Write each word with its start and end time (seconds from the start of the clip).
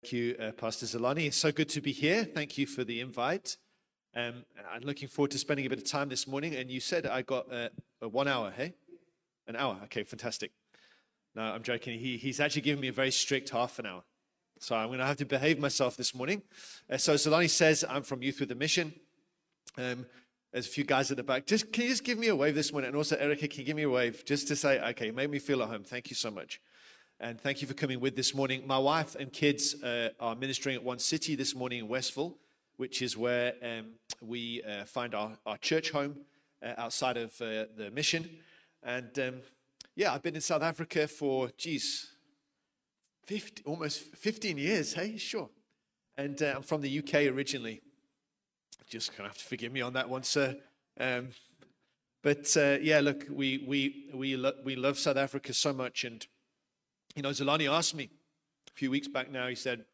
Thank 0.00 0.12
you, 0.12 0.36
uh, 0.40 0.52
Pastor 0.52 0.86
Zolani. 0.86 1.26
It's 1.26 1.36
so 1.36 1.50
good 1.50 1.68
to 1.70 1.80
be 1.80 1.90
here. 1.90 2.22
Thank 2.22 2.56
you 2.56 2.68
for 2.68 2.84
the 2.84 3.00
invite. 3.00 3.56
Um, 4.14 4.44
I'm 4.72 4.82
looking 4.82 5.08
forward 5.08 5.32
to 5.32 5.38
spending 5.38 5.66
a 5.66 5.68
bit 5.68 5.78
of 5.78 5.84
time 5.84 6.08
this 6.08 6.28
morning. 6.28 6.54
And 6.54 6.70
you 6.70 6.78
said 6.78 7.04
I 7.04 7.22
got 7.22 7.52
uh, 7.52 7.70
one 8.08 8.28
hour, 8.28 8.52
hey? 8.56 8.74
An 9.48 9.56
hour. 9.56 9.76
Okay, 9.84 10.04
fantastic. 10.04 10.52
No, 11.34 11.42
I'm 11.42 11.64
joking. 11.64 11.98
He, 11.98 12.16
he's 12.16 12.38
actually 12.38 12.62
given 12.62 12.80
me 12.80 12.88
a 12.88 12.92
very 12.92 13.10
strict 13.10 13.50
half 13.50 13.80
an 13.80 13.86
hour. 13.86 14.04
So 14.60 14.76
I'm 14.76 14.86
going 14.86 15.00
to 15.00 15.04
have 15.04 15.16
to 15.16 15.24
behave 15.24 15.58
myself 15.58 15.96
this 15.96 16.14
morning. 16.14 16.42
Uh, 16.88 16.96
so 16.96 17.14
Zolani 17.14 17.50
says 17.50 17.84
I'm 17.88 18.04
from 18.04 18.22
Youth 18.22 18.38
with 18.38 18.52
a 18.52 18.54
Mission. 18.54 18.94
Um, 19.76 20.06
there's 20.52 20.68
a 20.68 20.70
few 20.70 20.84
guys 20.84 21.10
at 21.10 21.16
the 21.16 21.24
back. 21.24 21.44
Just 21.44 21.72
can 21.72 21.82
you 21.82 21.90
just 21.90 22.04
give 22.04 22.18
me 22.18 22.28
a 22.28 22.36
wave 22.36 22.54
this 22.54 22.70
morning? 22.70 22.88
And 22.88 22.96
also, 22.96 23.16
Erica, 23.16 23.48
can 23.48 23.60
you 23.60 23.66
give 23.66 23.76
me 23.76 23.82
a 23.82 23.90
wave 23.90 24.24
just 24.24 24.46
to 24.46 24.54
say, 24.54 24.80
okay, 24.90 25.10
made 25.10 25.28
me 25.28 25.40
feel 25.40 25.60
at 25.60 25.68
home. 25.68 25.82
Thank 25.82 26.08
you 26.08 26.14
so 26.14 26.30
much 26.30 26.60
and 27.20 27.40
thank 27.40 27.60
you 27.60 27.66
for 27.66 27.74
coming 27.74 27.98
with 27.98 28.14
this 28.14 28.32
morning. 28.32 28.64
My 28.64 28.78
wife 28.78 29.16
and 29.16 29.32
kids 29.32 29.82
uh, 29.82 30.10
are 30.20 30.36
ministering 30.36 30.76
at 30.76 30.84
One 30.84 31.00
City 31.00 31.34
this 31.34 31.54
morning 31.54 31.80
in 31.80 31.88
Westville, 31.88 32.36
which 32.76 33.02
is 33.02 33.16
where 33.16 33.54
um, 33.60 33.86
we 34.20 34.62
uh, 34.62 34.84
find 34.84 35.14
our, 35.16 35.32
our 35.44 35.58
church 35.58 35.90
home 35.90 36.18
uh, 36.62 36.74
outside 36.78 37.16
of 37.16 37.30
uh, 37.40 37.64
the 37.76 37.90
mission. 37.92 38.30
And 38.84 39.18
um, 39.18 39.34
yeah, 39.96 40.14
I've 40.14 40.22
been 40.22 40.36
in 40.36 40.40
South 40.40 40.62
Africa 40.62 41.08
for, 41.08 41.50
geez, 41.58 42.08
50, 43.26 43.64
almost 43.66 44.00
15 44.14 44.56
years, 44.56 44.92
hey? 44.92 45.16
Sure. 45.16 45.50
And 46.16 46.40
uh, 46.40 46.54
I'm 46.56 46.62
from 46.62 46.82
the 46.82 46.98
UK 47.00 47.32
originally. 47.34 47.80
Just 48.88 49.10
going 49.10 49.24
to 49.24 49.30
have 49.30 49.38
to 49.38 49.44
forgive 49.44 49.72
me 49.72 49.80
on 49.80 49.92
that 49.94 50.08
one, 50.08 50.22
sir. 50.22 50.56
Um, 51.00 51.30
but 52.22 52.56
uh, 52.56 52.78
yeah, 52.80 53.00
look, 53.00 53.26
we, 53.28 53.64
we, 53.66 54.10
we, 54.14 54.36
lo- 54.36 54.54
we 54.64 54.76
love 54.76 54.98
South 54.98 55.16
Africa 55.16 55.52
so 55.52 55.72
much. 55.72 56.04
And 56.04 56.24
you 57.18 57.22
know, 57.22 57.30
Zolani 57.30 57.68
asked 57.68 57.96
me 57.96 58.10
a 58.68 58.72
few 58.74 58.92
weeks 58.92 59.08
back 59.08 59.28
now, 59.28 59.48
he 59.48 59.56
said, 59.56 59.84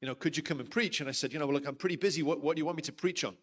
you 0.00 0.06
know, 0.06 0.14
could 0.14 0.36
you 0.36 0.44
come 0.44 0.60
and 0.60 0.70
preach? 0.70 1.00
And 1.00 1.08
I 1.08 1.12
said, 1.12 1.32
you 1.32 1.40
know, 1.40 1.46
well, 1.46 1.54
look, 1.54 1.66
I'm 1.66 1.74
pretty 1.74 1.96
busy. 1.96 2.22
What, 2.22 2.40
what 2.40 2.54
do 2.54 2.60
you 2.60 2.64
want 2.64 2.76
me 2.76 2.82
to 2.82 2.92
preach 2.92 3.24
on? 3.24 3.34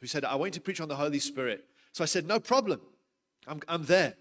He 0.00 0.06
said, 0.06 0.24
I 0.24 0.34
want 0.36 0.54
you 0.54 0.60
to 0.60 0.60
preach 0.62 0.80
on 0.80 0.88
the 0.88 0.96
Holy 0.96 1.18
Spirit. 1.18 1.66
So 1.92 2.02
I 2.02 2.06
said, 2.06 2.26
no 2.26 2.40
problem. 2.40 2.80
I'm, 3.46 3.60
I'm 3.68 3.84
there. 3.84 4.14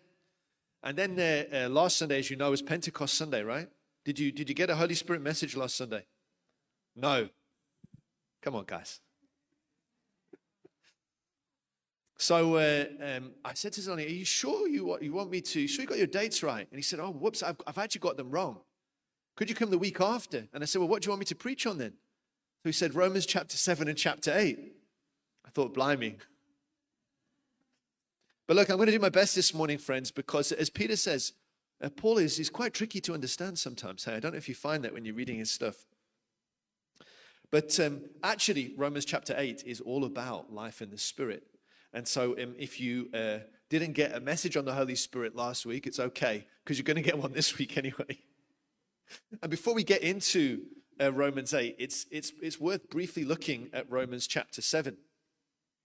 And 0.84 0.98
then 0.98 1.18
uh, 1.18 1.66
uh, 1.66 1.70
last 1.70 1.96
Sunday, 1.96 2.20
as 2.20 2.30
you 2.30 2.36
know, 2.36 2.52
was 2.52 2.62
Pentecost 2.62 3.14
Sunday, 3.14 3.42
right? 3.42 3.70
Did 4.04 4.20
you, 4.20 4.34
did 4.34 4.50
you 4.50 4.56
get 4.56 4.70
a 4.70 4.76
Holy 4.76 4.96
Spirit 4.96 5.22
message 5.22 5.56
last 5.56 5.78
Sunday? 5.78 6.06
No. 6.94 7.30
Come 8.42 8.56
on, 8.56 8.66
guys. 8.66 9.00
So 12.18 12.56
uh, 12.56 12.86
um, 13.02 13.32
I 13.44 13.54
said 13.54 13.74
to 13.74 13.82
Zolani, 13.82 14.06
Are 14.06 14.10
you 14.10 14.26
sure 14.26 14.68
you 14.68 14.86
want, 14.86 15.04
you 15.04 15.12
want 15.12 15.30
me 15.30 15.42
to? 15.42 15.68
Sure 15.68 15.84
you 15.84 15.88
got 15.88 15.98
your 15.98 16.08
dates 16.08 16.44
right? 16.44 16.68
And 16.70 16.78
he 16.78 16.82
said, 16.82 17.00
Oh, 17.00 17.12
whoops, 17.12 17.44
I've, 17.44 17.60
I've 17.68 17.78
actually 17.78 18.00
got 18.00 18.18
them 18.18 18.32
wrong. 18.32 18.60
Could 19.36 19.50
you 19.50 19.56
come 19.56 19.70
the 19.70 19.78
week 19.78 20.00
after? 20.00 20.48
And 20.54 20.64
I 20.64 20.66
said, 20.66 20.80
Well, 20.80 20.88
what 20.88 21.02
do 21.02 21.08
you 21.08 21.12
want 21.12 21.20
me 21.20 21.26
to 21.26 21.36
preach 21.36 21.66
on 21.68 21.78
then? 21.78 21.92
So 22.64 22.70
he 22.70 22.72
said, 22.72 22.96
Romans 22.96 23.26
chapter 23.26 23.58
7 23.58 23.88
and 23.88 23.98
chapter 23.98 24.32
8. 24.34 24.58
I 25.46 25.50
thought, 25.50 25.74
Blimey. 25.74 26.18
But 28.48 28.56
look, 28.56 28.70
I'm 28.70 28.78
going 28.78 28.88
to 28.88 28.94
do 28.94 29.00
my 29.00 29.10
best 29.10 29.36
this 29.36 29.54
morning, 29.54 29.78
friends, 29.78 30.12
because 30.12 30.52
as 30.52 30.70
Peter 30.70 30.96
says, 30.96 31.34
uh, 31.82 31.90
Paul 31.90 32.20
is 32.20 32.38
he's 32.38 32.50
quite 32.50 32.74
tricky 32.74 33.02
to 33.02 33.14
understand 33.14 33.60
sometimes. 33.60 34.06
Hey, 34.06 34.14
I 34.14 34.20
don't 34.20 34.32
know 34.32 34.38
if 34.38 34.48
you 34.48 34.56
find 34.56 34.84
that 34.84 34.94
when 34.94 35.04
you're 35.04 35.16
reading 35.16 35.40
his 35.40 35.52
stuff. 35.52 35.76
But 37.52 37.80
um, 37.80 38.02
actually, 38.24 38.74
Romans 38.78 39.06
chapter 39.06 39.36
8 39.38 39.64
is 39.66 39.82
all 39.82 40.06
about 40.06 40.54
life 40.54 40.82
in 40.82 40.90
the 40.90 40.98
Spirit. 40.98 41.44
And 41.96 42.06
so, 42.06 42.34
um, 42.34 42.56
if 42.60 42.82
you 42.82 43.10
uh, 43.14 43.38
didn't 43.70 43.94
get 43.94 44.14
a 44.14 44.20
message 44.20 44.58
on 44.58 44.66
the 44.66 44.74
Holy 44.74 44.96
Spirit 44.96 45.34
last 45.34 45.66
week, 45.66 45.88
it's 45.88 45.98
okay 45.98 46.46
because 46.62 46.78
you're 46.78 46.84
going 46.84 46.98
to 46.98 47.02
get 47.02 47.18
one 47.18 47.32
this 47.34 47.58
week 47.58 47.78
anyway. 47.78 48.20
and 49.42 49.50
before 49.50 49.74
we 49.74 49.82
get 49.82 50.02
into 50.02 50.64
uh, 51.02 51.14
Romans 51.14 51.54
8, 51.54 51.78
it's, 51.80 52.06
it's, 52.12 52.34
it's 52.42 52.60
worth 52.60 52.90
briefly 52.90 53.24
looking 53.24 53.70
at 53.72 53.90
Romans 53.90 54.28
chapter 54.28 54.62
7. 54.62 54.98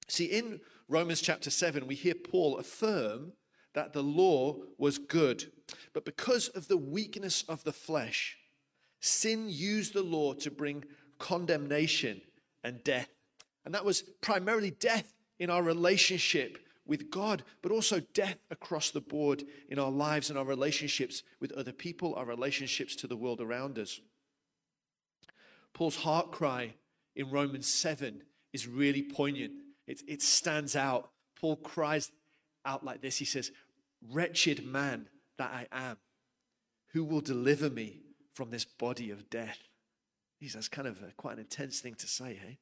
See, 0.09 0.25
in 0.25 0.59
Romans 0.89 1.21
chapter 1.21 1.49
7, 1.49 1.87
we 1.87 1.95
hear 1.95 2.15
Paul 2.15 2.59
affirm 2.59 3.35
that 3.75 3.93
the 3.93 4.03
law 4.03 4.57
was 4.79 4.99
good. 4.99 5.53
But 5.95 6.05
because 6.05 6.49
of 6.49 6.67
the 6.67 6.77
weakness 6.77 7.45
of 7.49 7.63
the 7.63 7.73
flesh, 7.73 8.37
sin 8.99 9.47
used 9.49 9.95
the 9.95 10.03
law 10.03 10.33
to 10.35 10.51
bring 10.51 10.87
condemnation 11.21 12.21
and 12.65 12.83
death. 12.83 13.11
And 13.65 13.73
that 13.75 13.85
was 13.85 14.03
primarily 14.21 14.73
death 14.73 15.15
in 15.41 15.51
our 15.51 15.63
relationship 15.63 16.59
with 16.87 17.11
God, 17.11 17.43
but 17.63 17.73
also 17.73 18.01
death 18.15 18.37
across 18.51 18.91
the 18.91 19.01
board 19.01 19.45
in 19.69 19.79
our 19.79 19.91
lives 19.91 20.29
and 20.29 20.39
our 20.39 20.45
relationships 20.45 21.23
with 21.41 21.51
other 21.53 21.73
people, 21.73 22.15
our 22.15 22.25
relationships 22.25 22.95
to 22.97 23.07
the 23.07 23.17
world 23.17 23.41
around 23.41 23.79
us. 23.79 24.01
Paul's 25.73 25.97
heart 25.97 26.31
cry 26.31 26.75
in 27.17 27.31
Romans 27.31 27.67
7 27.67 28.23
is 28.53 28.69
really 28.69 29.03
poignant. 29.03 29.53
It, 29.87 30.03
it 30.07 30.23
stands 30.23 30.77
out. 30.77 31.11
Paul 31.41 31.57
cries 31.57 32.13
out 32.65 32.85
like 32.85 33.01
this 33.01 33.19
He 33.19 33.25
says, 33.25 33.51
Wretched 34.11 34.65
man 34.65 35.09
that 35.39 35.51
I 35.51 35.67
am, 35.73 35.97
who 36.93 37.05
will 37.05 37.21
deliver 37.21 37.71
me 37.71 38.01
from 38.35 38.51
this 38.51 38.65
body 38.65 39.11
of 39.11 39.31
death? 39.31 39.59
He 40.39 40.49
That's 40.49 40.69
kind 40.69 40.89
of 40.89 41.03
a, 41.03 41.13
quite 41.17 41.35
an 41.35 41.41
intense 41.41 41.81
thing 41.81 41.95
to 41.97 42.07
say, 42.07 42.35
hey? 42.35 42.59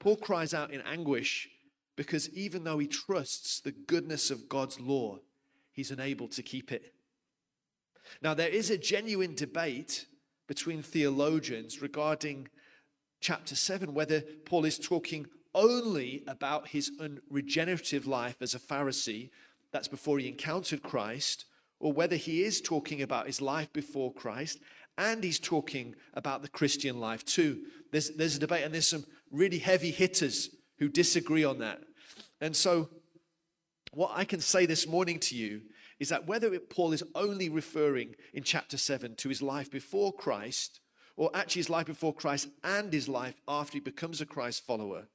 Paul 0.00 0.16
cries 0.16 0.54
out 0.54 0.70
in 0.70 0.80
anguish 0.82 1.48
because 1.98 2.30
even 2.30 2.62
though 2.62 2.78
he 2.78 2.86
trusts 2.86 3.58
the 3.58 3.72
goodness 3.72 4.30
of 4.30 4.48
God's 4.48 4.78
law, 4.78 5.18
he's 5.72 5.90
unable 5.90 6.28
to 6.28 6.44
keep 6.44 6.70
it. 6.70 6.94
Now, 8.22 8.34
there 8.34 8.48
is 8.48 8.70
a 8.70 8.78
genuine 8.78 9.34
debate 9.34 10.06
between 10.46 10.80
theologians 10.80 11.82
regarding 11.82 12.50
chapter 13.20 13.56
7, 13.56 13.94
whether 13.94 14.20
Paul 14.44 14.64
is 14.64 14.78
talking 14.78 15.26
only 15.56 16.22
about 16.28 16.68
his 16.68 16.92
unregenerative 17.00 18.06
life 18.06 18.36
as 18.40 18.54
a 18.54 18.60
Pharisee, 18.60 19.30
that's 19.72 19.88
before 19.88 20.20
he 20.20 20.28
encountered 20.28 20.84
Christ, 20.84 21.46
or 21.80 21.92
whether 21.92 22.14
he 22.14 22.44
is 22.44 22.60
talking 22.60 23.02
about 23.02 23.26
his 23.26 23.40
life 23.40 23.72
before 23.72 24.12
Christ 24.12 24.60
and 24.96 25.24
he's 25.24 25.40
talking 25.40 25.96
about 26.14 26.42
the 26.42 26.48
Christian 26.48 27.00
life 27.00 27.24
too. 27.24 27.64
There's, 27.90 28.10
there's 28.10 28.36
a 28.36 28.40
debate, 28.40 28.64
and 28.64 28.72
there's 28.72 28.86
some 28.86 29.04
really 29.32 29.58
heavy 29.58 29.90
hitters 29.90 30.50
who 30.78 30.88
disagree 30.88 31.42
on 31.42 31.58
that. 31.58 31.80
And 32.40 32.54
so, 32.54 32.88
what 33.92 34.12
I 34.14 34.24
can 34.24 34.40
say 34.40 34.66
this 34.66 34.86
morning 34.86 35.18
to 35.20 35.36
you 35.36 35.62
is 35.98 36.10
that 36.10 36.26
whether 36.26 36.56
Paul 36.58 36.92
is 36.92 37.02
only 37.14 37.48
referring 37.48 38.14
in 38.32 38.44
chapter 38.44 38.76
7 38.76 39.16
to 39.16 39.28
his 39.28 39.42
life 39.42 39.70
before 39.70 40.12
Christ, 40.12 40.80
or 41.16 41.30
actually 41.34 41.60
his 41.60 41.70
life 41.70 41.86
before 41.86 42.14
Christ 42.14 42.48
and 42.62 42.92
his 42.92 43.08
life 43.08 43.34
after 43.48 43.74
he 43.74 43.80
becomes 43.80 44.20
a 44.20 44.26
Christ 44.26 44.64
follower, 44.64 45.08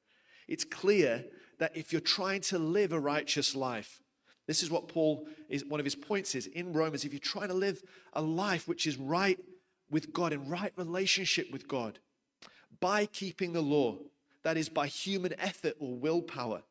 it's 0.47 0.66
clear 0.66 1.23
that 1.59 1.78
if 1.78 1.91
you're 1.91 2.01
trying 2.01 2.41
to 2.41 2.59
live 2.59 2.91
a 2.91 3.00
righteous 3.00 3.56
life, 3.56 4.01
this 4.47 4.62
is 4.62 4.69
what 4.69 4.89
Paul 4.89 5.28
is 5.47 5.63
one 5.63 5.79
of 5.79 5.85
his 5.85 5.95
points 5.95 6.35
is 6.35 6.47
in 6.47 6.73
Romans. 6.73 7.06
If 7.06 7.13
you're 7.13 7.19
trying 7.19 7.47
to 7.47 7.53
live 7.53 7.81
a 8.12 8.22
life 8.22 8.67
which 8.67 8.85
is 8.85 8.97
right 8.97 9.39
with 9.89 10.12
God, 10.12 10.33
in 10.33 10.50
right 10.50 10.73
relationship 10.75 11.50
with 11.51 11.67
God, 11.67 12.00
by 12.81 13.06
keeping 13.06 13.53
the 13.53 13.62
law, 13.62 14.00
that 14.44 14.57
is, 14.57 14.67
by 14.67 14.88
human 14.88 15.33
effort 15.39 15.75
or 15.79 15.95
willpower, 15.95 16.63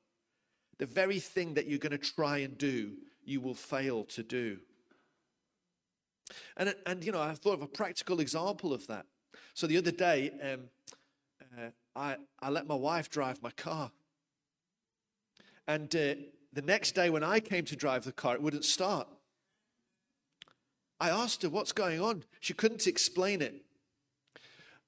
the 0.79 0.87
very 0.87 1.21
thing 1.21 1.55
that 1.55 1.67
you're 1.67 1.79
going 1.79 1.93
to 1.93 1.99
try 1.99 2.39
and 2.39 2.57
do, 2.57 2.93
you 3.25 3.41
will 3.41 3.55
fail 3.55 4.05
to 4.05 4.23
do. 4.23 4.59
And, 6.57 6.75
and 6.87 7.05
you 7.05 7.13
know, 7.13 7.21
I 7.21 7.35
thought 7.35 7.55
of 7.55 7.63
a 7.63 7.67
practical 7.67 8.21
example 8.21 8.73
of 8.73 8.87
that. 8.87 9.07
So 9.55 9.67
the 9.67 9.77
other 9.77 9.91
day, 9.91 10.31
um, 10.43 10.61
uh, 11.59 11.71
I, 11.95 12.17
I 12.41 12.51
let 12.51 12.67
my 12.67 12.75
wife 12.75 13.11
drive 13.11 13.43
my 13.43 13.51
car. 13.51 13.91
And 15.67 15.95
uh, 15.95 16.15
the 16.53 16.63
next 16.63 16.93
day, 16.93 17.11
when 17.11 17.23
I 17.23 17.41
came 17.41 17.65
to 17.67 17.77
drive 17.77 18.05
the 18.05 18.13
car, 18.13 18.35
it 18.35 18.43
wouldn't 18.43 18.65
start. 18.65 19.07
I 20.99 21.11
asked 21.11 21.43
her, 21.43 21.49
What's 21.49 21.73
going 21.73 22.01
on? 22.01 22.25
She 22.41 22.55
couldn't 22.55 22.87
explain 22.87 23.43
it. 23.43 23.65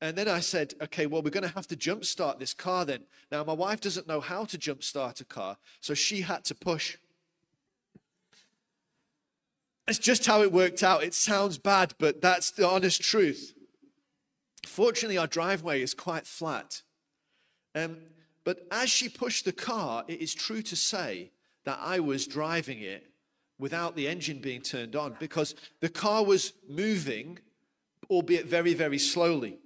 And 0.00 0.16
then 0.16 0.28
I 0.28 0.40
said, 0.40 0.74
okay, 0.82 1.06
well, 1.06 1.22
we're 1.22 1.30
going 1.30 1.48
to 1.48 1.54
have 1.54 1.68
to 1.68 1.76
jumpstart 1.76 2.38
this 2.38 2.52
car 2.52 2.84
then. 2.84 3.04
Now, 3.30 3.44
my 3.44 3.52
wife 3.52 3.80
doesn't 3.80 4.08
know 4.08 4.20
how 4.20 4.44
to 4.44 4.58
jumpstart 4.58 5.20
a 5.20 5.24
car, 5.24 5.56
so 5.80 5.94
she 5.94 6.22
had 6.22 6.44
to 6.44 6.54
push. 6.54 6.98
That's 9.86 9.98
just 9.98 10.26
how 10.26 10.42
it 10.42 10.52
worked 10.52 10.82
out. 10.82 11.04
It 11.04 11.14
sounds 11.14 11.58
bad, 11.58 11.94
but 11.98 12.20
that's 12.20 12.50
the 12.50 12.66
honest 12.66 13.02
truth. 13.02 13.54
Fortunately, 14.66 15.18
our 15.18 15.26
driveway 15.26 15.82
is 15.82 15.94
quite 15.94 16.26
flat. 16.26 16.82
Um, 17.74 17.98
but 18.44 18.66
as 18.70 18.90
she 18.90 19.08
pushed 19.08 19.44
the 19.44 19.52
car, 19.52 20.04
it 20.08 20.20
is 20.20 20.34
true 20.34 20.62
to 20.62 20.76
say 20.76 21.30
that 21.64 21.78
I 21.80 22.00
was 22.00 22.26
driving 22.26 22.80
it 22.80 23.06
without 23.58 23.94
the 23.94 24.08
engine 24.08 24.40
being 24.40 24.60
turned 24.60 24.96
on 24.96 25.16
because 25.18 25.54
the 25.80 25.88
car 25.88 26.24
was 26.24 26.52
moving, 26.68 27.38
albeit 28.10 28.46
very, 28.46 28.74
very 28.74 28.98
slowly 28.98 29.58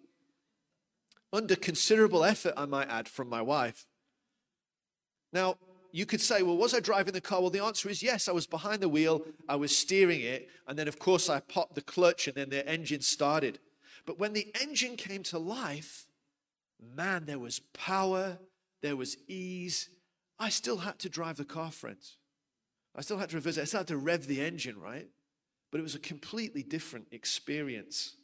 under 1.33 1.57
considerable 1.57 2.25
effort, 2.25 2.55
I 2.57 2.65
might 2.65 2.89
add, 2.89 3.09
from 3.09 3.29
my 3.29 3.43
wife. 3.43 3.87
Now, 5.33 5.57
you 5.93 6.07
could 6.07 6.21
say, 6.21 6.43
well, 6.43 6.57
was 6.57 6.75
I 6.75 6.81
driving 6.81 7.15
the 7.15 7.21
car? 7.21 7.41
Well, 7.41 7.51
the 7.51 7.65
answer 7.65 7.89
is 7.89 8.03
yes. 8.03 8.29
I 8.29 8.33
was 8.33 8.47
behind 8.47 8.81
the 8.81 8.89
wheel, 8.89 9.23
I 9.49 9.57
was 9.57 9.77
steering 9.77 10.21
it, 10.21 10.49
and 10.67 10.79
then, 10.79 10.89
of 10.89 10.99
course, 10.99 11.29
I 11.29 11.41
popped 11.41 11.75
the 11.75 11.83
clutch, 11.83 12.29
and 12.29 12.37
then 12.37 12.51
the 12.51 12.67
engine 12.69 13.01
started. 13.01 13.59
But 14.07 14.19
when 14.19 14.33
the 14.33 14.53
engine 14.61 14.97
came 14.97 15.23
to 15.25 15.39
life, 15.39 16.07
man, 16.95 17.25
there 17.27 17.39
was 17.39 17.61
power, 17.73 18.39
there 18.81 18.97
was 18.97 19.17
ease. 19.29 19.89
I 20.39 20.49
still 20.51 20.79
had 20.79 20.99
to 21.01 21.09
drive 21.09 21.37
the 21.37 21.45
car, 21.45 21.71
friends. 21.71 22.17
I 22.95 23.01
still 23.01 23.19
had 23.19 23.31
to 23.31 23.37
reverse 23.37 23.57
it. 23.57 23.63
I 23.63 23.65
still 23.65 23.81
had 23.81 23.89
to 23.89 23.97
rev 23.97 24.27
the 24.27 24.41
engine, 24.41 24.79
right? 24.81 25.09
But 25.71 25.81
it 25.81 25.83
was 25.83 25.95
a 25.95 26.01
completely 26.01 26.63
different 26.63 27.09
experience. 27.13 28.15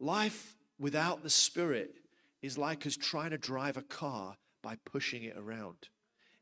Life 0.00 0.56
without 0.78 1.22
the 1.22 1.30
Spirit 1.30 1.94
is 2.42 2.58
like 2.58 2.86
us 2.86 2.96
trying 2.96 3.30
to 3.30 3.38
drive 3.38 3.76
a 3.76 3.82
car 3.82 4.36
by 4.62 4.76
pushing 4.84 5.24
it 5.24 5.36
around. 5.36 5.88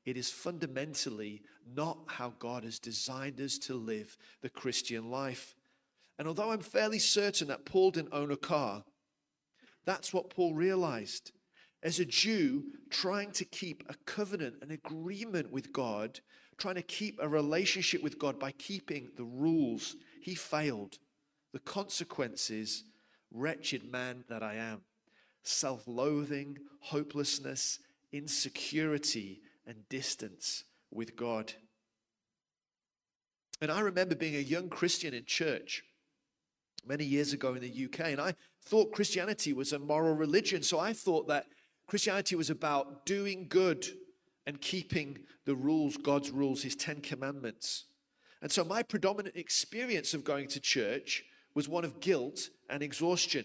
It 0.05 0.17
is 0.17 0.31
fundamentally 0.31 1.43
not 1.77 1.99
how 2.07 2.35
God 2.39 2.65
has 2.65 2.79
designed 2.79 3.41
us 3.41 3.59
to 3.59 3.75
live 3.75 4.17
the 4.41 4.51
Christian 4.51 5.11
life. 5.11 5.55
And 6.19 6.27
although 6.27 6.51
I'm 6.51 6.61
fairly 6.61 6.99
certain 6.99 7.49
that 7.49 7.65
Paul 7.65 7.93
didn't 7.93 8.13
own 8.13 8.31
a 8.31 8.37
car, 8.37 8.85
that's 9.85 10.13
what 10.13 10.31
Paul 10.31 10.55
realized. 10.55 11.33
As 11.83 11.99
a 11.99 12.05
Jew, 12.05 12.65
trying 12.91 13.33
to 13.33 13.45
keep 13.45 13.85
a 13.89 13.95
covenant, 14.07 14.57
an 14.63 14.71
agreement 14.71 15.51
with 15.51 15.73
God, 15.73 16.21
trying 16.57 16.77
to 16.77 16.83
keep 16.83 17.19
a 17.21 17.29
relationship 17.29 18.03
with 18.03 18.19
God 18.19 18.39
by 18.39 18.53
keeping 18.53 19.11
the 19.17 19.25
rules, 19.25 19.97
he 20.21 20.35
failed. 20.35 20.99
The 21.53 21.59
consequences, 21.59 22.85
wretched 23.33 23.85
man 23.85 24.25
that 24.29 24.43
I 24.43 24.55
am. 24.55 24.83
Self 25.43 25.83
loathing, 25.87 26.59
hopelessness, 26.81 27.79
insecurity, 28.13 29.41
and 29.67 29.89
distance 29.89 30.65
with 30.91 31.17
God. 31.17 31.53
And 33.61 33.71
I 33.71 33.81
remember 33.81 34.15
being 34.15 34.37
a 34.37 34.41
young 34.41 34.69
Christian 34.69 35.15
in 35.15 35.25
church 35.25 35.83
many 36.87 37.05
years 37.05 37.33
ago 37.33 37.55
in 37.55 37.61
the 37.61 37.85
UK, 37.85 38.07
and 38.07 38.21
I 38.21 38.35
thought 38.65 38.93
Christianity 38.93 39.53
was 39.53 39.73
a 39.73 39.79
moral 39.79 40.15
religion. 40.15 40.63
So 40.63 40.79
I 40.79 40.93
thought 40.93 41.29
that 41.29 41.47
Christianity 41.87 42.35
was 42.35 42.51
about 42.51 43.07
doing 43.07 43.47
good 43.49 43.87
and 44.47 44.61
keeping 44.61 45.19
the 45.45 45.55
rules, 45.55 45.97
God's 45.97 46.31
rules, 46.31 46.63
His 46.63 46.75
Ten 46.75 47.01
Commandments. 47.01 47.85
And 48.41 48.51
so 48.51 48.65
my 48.65 48.83
predominant 48.83 49.37
experience 49.37 50.15
of 50.15 50.25
going 50.25 50.49
to 50.49 50.61
church 50.61 51.25
was 51.55 51.69
one 51.69 51.85
of 51.85 52.01
guilt 52.01 52.51
and 52.71 52.83
exhaustion. 52.83 53.45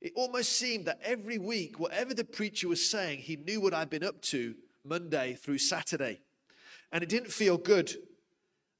It 0.00 0.12
almost 0.16 0.52
seemed 0.52 0.86
that 0.86 1.00
every 1.04 1.38
week, 1.38 1.78
whatever 1.78 2.12
the 2.12 2.24
preacher 2.24 2.68
was 2.68 2.84
saying, 2.84 3.20
he 3.20 3.36
knew 3.36 3.60
what 3.60 3.72
I'd 3.72 3.90
been 3.90 4.02
up 4.02 4.20
to 4.22 4.54
Monday 4.84 5.34
through 5.34 5.58
Saturday. 5.58 6.20
And 6.90 7.02
it 7.02 7.08
didn't 7.08 7.32
feel 7.32 7.56
good. 7.56 7.94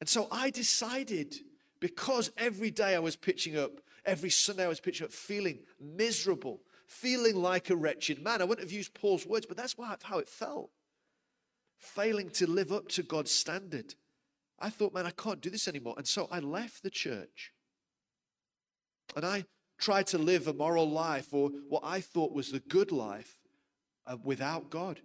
And 0.01 0.09
so 0.09 0.27
I 0.33 0.51
decided, 0.51 1.37
because 1.79 2.33
every 2.37 2.73
day 2.73 2.97
I 2.97 2.99
was 2.99 3.15
pitching 3.15 3.57
up, 3.57 3.81
every 4.05 4.31
Sunday 4.31 4.65
I 4.65 4.69
was 4.69 4.81
pitching 4.81 5.05
up, 5.05 5.13
feeling 5.13 5.61
miserable, 5.81 6.61
feeling 6.89 7.37
like 7.37 7.71
a 7.71 7.77
wretched 7.77 8.21
man. 8.21 8.43
I 8.43 8.45
wouldn't 8.45 8.67
have 8.67 8.77
used 8.77 8.95
Paul's 8.95 9.25
words, 9.25 9.47
but 9.47 9.57
that's 9.57 9.77
how 10.03 10.19
it 10.19 10.29
felt. 10.29 10.71
Failing 11.79 12.31
to 12.31 12.51
live 12.51 12.73
up 12.73 12.89
to 12.89 13.05
God's 13.05 13.31
standard. 13.31 13.95
I 14.59 14.71
thought, 14.71 14.93
man, 14.93 15.07
I 15.07 15.11
can't 15.11 15.41
do 15.41 15.51
this 15.51 15.69
anymore. 15.69 15.95
And 15.97 16.07
so 16.07 16.29
I 16.33 16.41
left 16.41 16.83
the 16.83 16.91
church. 16.91 17.52
And 19.15 19.25
I 19.25 19.45
tried 19.79 20.07
to 20.09 20.19
live 20.19 20.47
a 20.47 20.53
moral 20.53 20.89
life 20.89 21.33
or 21.33 21.51
what 21.69 21.83
I 21.85 22.01
thought 22.01 22.33
was 22.33 22.51
the 22.51 22.61
good 22.61 22.93
life 22.93 23.37
uh, 24.07 24.17
without 24.23 24.71
God. 24.71 25.01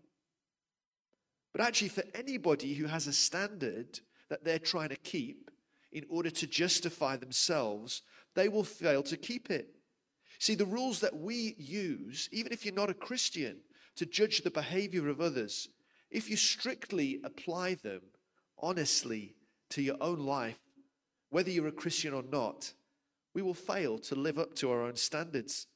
But 1.52 1.62
actually, 1.62 1.90
for 1.90 2.04
anybody 2.14 2.76
who 2.76 2.86
has 2.86 3.08
a 3.08 3.14
standard 3.14 4.00
that 4.30 4.44
they're 4.44 4.60
trying 4.60 4.90
to 4.90 4.96
keep 4.96 5.50
in 5.92 6.06
order 6.10 6.30
to 6.30 6.48
justify 6.48 7.16
themselves, 7.16 8.04
they 8.36 8.50
will 8.50 8.64
fail 8.64 9.02
to 9.04 9.18
keep 9.18 9.50
it. 9.50 9.70
See, 10.40 10.54
the 10.54 10.66
rules 10.66 11.00
that 11.00 11.16
we 11.16 11.56
use, 11.58 12.30
even 12.32 12.52
if 12.52 12.64
you're 12.64 12.76
not 12.76 12.92
a 12.92 12.94
Christian, 12.94 13.58
to 13.96 14.06
judge 14.06 14.42
the 14.42 14.52
behavior 14.52 15.10
of 15.10 15.20
others, 15.20 15.70
if 16.12 16.30
you 16.30 16.38
strictly 16.38 17.20
apply 17.24 17.76
them 17.76 18.02
honestly 18.60 19.36
to 19.72 19.82
your 19.82 19.98
own 20.00 20.20
life, 20.20 20.60
whether 21.30 21.50
you're 21.50 21.68
a 21.68 21.72
Christian 21.72 22.14
or 22.14 22.24
not, 22.24 22.72
we 23.38 23.44
will 23.44 23.54
fail 23.54 24.00
to 24.00 24.16
live 24.16 24.40
up 24.40 24.56
to 24.56 24.72
our 24.72 24.82
own 24.82 24.96
standards. 24.96 25.68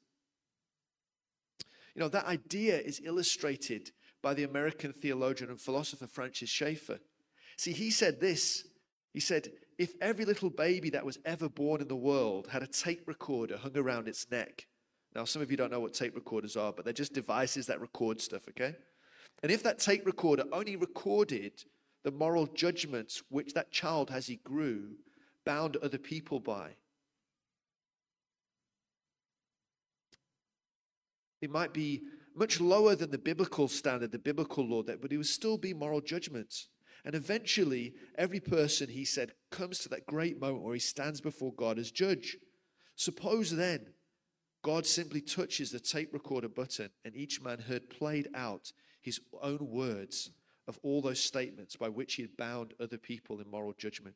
You 1.93 1.99
know, 1.99 2.07
that 2.07 2.25
idea 2.25 2.79
is 2.79 2.99
illustrated 3.05 3.91
by 4.23 4.33
the 4.33 4.45
American 4.45 4.93
theologian 4.93 5.51
and 5.51 5.61
philosopher 5.61 6.07
Francis 6.07 6.49
Schaeffer. 6.49 6.97
See, 7.57 7.71
he 7.71 7.91
said 7.91 8.19
this 8.19 8.65
He 9.13 9.19
said, 9.19 9.51
if 9.77 9.93
every 10.01 10.25
little 10.25 10.49
baby 10.49 10.89
that 10.89 11.05
was 11.05 11.19
ever 11.23 11.49
born 11.49 11.81
in 11.81 11.87
the 11.87 11.95
world 11.95 12.47
had 12.47 12.63
a 12.63 12.67
tape 12.67 13.07
recorder 13.07 13.57
hung 13.57 13.77
around 13.77 14.07
its 14.07 14.25
neck, 14.31 14.65
now 15.13 15.23
some 15.25 15.43
of 15.43 15.51
you 15.51 15.57
don't 15.57 15.69
know 15.69 15.81
what 15.81 15.93
tape 15.93 16.15
recorders 16.15 16.57
are, 16.57 16.73
but 16.73 16.83
they're 16.83 16.93
just 16.95 17.13
devices 17.13 17.67
that 17.67 17.79
record 17.79 18.19
stuff, 18.19 18.47
okay? 18.49 18.73
And 19.43 19.51
if 19.51 19.61
that 19.61 19.77
tape 19.77 20.07
recorder 20.07 20.45
only 20.51 20.77
recorded 20.77 21.63
the 22.01 22.11
moral 22.11 22.47
judgments 22.47 23.21
which 23.29 23.53
that 23.53 23.71
child, 23.71 24.09
as 24.09 24.25
he 24.25 24.37
grew, 24.37 24.95
bound 25.45 25.77
other 25.77 25.99
people 25.99 26.39
by, 26.39 26.71
it 31.41 31.49
might 31.49 31.73
be 31.73 32.03
much 32.35 32.61
lower 32.61 32.95
than 32.95 33.11
the 33.11 33.17
biblical 33.17 33.67
standard, 33.67 34.11
the 34.11 34.19
biblical 34.19 34.65
law, 34.65 34.83
that, 34.83 35.01
but 35.01 35.11
it 35.11 35.17
would 35.17 35.25
still 35.25 35.57
be 35.57 35.73
moral 35.73 36.01
judgments. 36.01 36.69
And 37.03 37.15
eventually, 37.15 37.95
every 38.17 38.39
person, 38.39 38.89
he 38.89 39.05
said, 39.05 39.33
comes 39.49 39.79
to 39.79 39.89
that 39.89 40.05
great 40.05 40.39
moment 40.39 40.63
where 40.63 40.75
he 40.75 40.79
stands 40.79 41.19
before 41.19 41.53
God 41.53 41.79
as 41.79 41.91
judge. 41.91 42.37
Suppose 42.95 43.55
then 43.55 43.87
God 44.61 44.85
simply 44.85 45.21
touches 45.21 45.71
the 45.71 45.79
tape 45.79 46.13
recorder 46.13 46.49
button 46.49 46.89
and 47.03 47.15
each 47.15 47.41
man 47.41 47.59
heard 47.59 47.89
played 47.89 48.29
out 48.35 48.71
his 49.01 49.19
own 49.41 49.57
words 49.61 50.29
of 50.67 50.77
all 50.83 51.01
those 51.01 51.19
statements 51.19 51.75
by 51.75 51.89
which 51.89 52.13
he 52.13 52.21
had 52.21 52.37
bound 52.37 52.75
other 52.79 52.97
people 52.97 53.39
in 53.39 53.49
moral 53.49 53.73
judgment. 53.73 54.15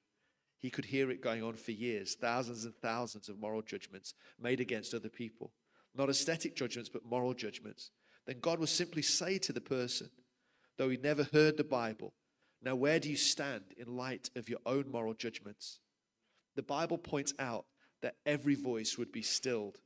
He 0.60 0.70
could 0.70 0.86
hear 0.86 1.10
it 1.10 1.22
going 1.22 1.44
on 1.44 1.56
for 1.56 1.72
years, 1.72 2.16
thousands 2.16 2.66
and 2.66 2.76
thousands 2.76 3.28
of 3.28 3.40
moral 3.40 3.64
judgments 3.64 4.14
made 4.40 4.60
against 4.60 4.94
other 4.94 5.10
people. 5.10 5.52
Not 5.96 6.10
aesthetic 6.10 6.56
judgments, 6.56 6.90
but 6.90 7.06
moral 7.06 7.34
judgments 7.34 7.92
then 8.26 8.40
God 8.40 8.60
will 8.60 8.68
simply 8.68 9.02
say 9.02 9.38
to 9.40 9.54
the 9.54 9.62
person, 9.62 10.10
though 10.78 10.90
he 10.90 10.98
never 10.98 11.24
heard 11.24 11.58
the 11.58 11.64
Bible, 11.64 12.14
Now, 12.62 12.76
where 12.76 13.00
do 13.00 13.10
you 13.10 13.18
stand 13.18 13.64
in 13.78 13.96
light 13.96 14.30
of 14.36 14.50
your 14.50 14.60
own 14.66 14.90
moral 14.92 15.14
judgments? 15.14 15.80
The 16.56 16.64
Bible 16.64 16.98
points 16.98 17.34
out 17.38 17.66
that 18.02 18.16
every 18.26 18.56
voice 18.56 18.98
would 18.98 19.12
be 19.12 19.22
stilled. 19.22 19.78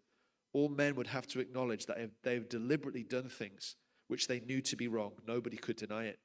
All 0.54 0.70
men 0.70 0.96
would 0.96 1.08
have 1.08 1.28
to 1.28 1.40
acknowledge 1.40 1.86
that 1.88 2.00
if 2.00 2.10
they've 2.24 2.48
deliberately 2.48 3.04
done 3.04 3.30
things 3.30 3.76
which 4.08 4.28
they 4.28 4.40
knew 4.40 4.62
to 4.62 4.76
be 4.76 4.88
wrong, 4.88 5.12
nobody 5.28 5.58
could 5.58 5.76
deny 5.76 6.06
it. 6.06 6.20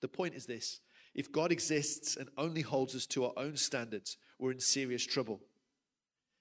The 0.00 0.08
point 0.08 0.34
is 0.34 0.46
this 0.46 0.80
if 1.14 1.32
God 1.32 1.50
exists 1.50 2.16
and 2.16 2.28
only 2.38 2.62
holds 2.62 2.94
us 2.94 3.06
to 3.06 3.24
our 3.24 3.32
own 3.36 3.56
standards, 3.56 4.16
we're 4.38 4.52
in 4.52 4.60
serious 4.60 5.04
trouble. 5.04 5.40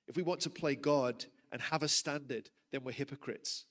If 0.07 0.15
we 0.15 0.23
want 0.23 0.41
to 0.41 0.49
play 0.49 0.75
God 0.75 1.25
and 1.51 1.61
have 1.61 1.83
a 1.83 1.87
standard, 1.87 2.49
then 2.71 2.83
we're 2.83 2.91
hypocrites. 2.91 3.65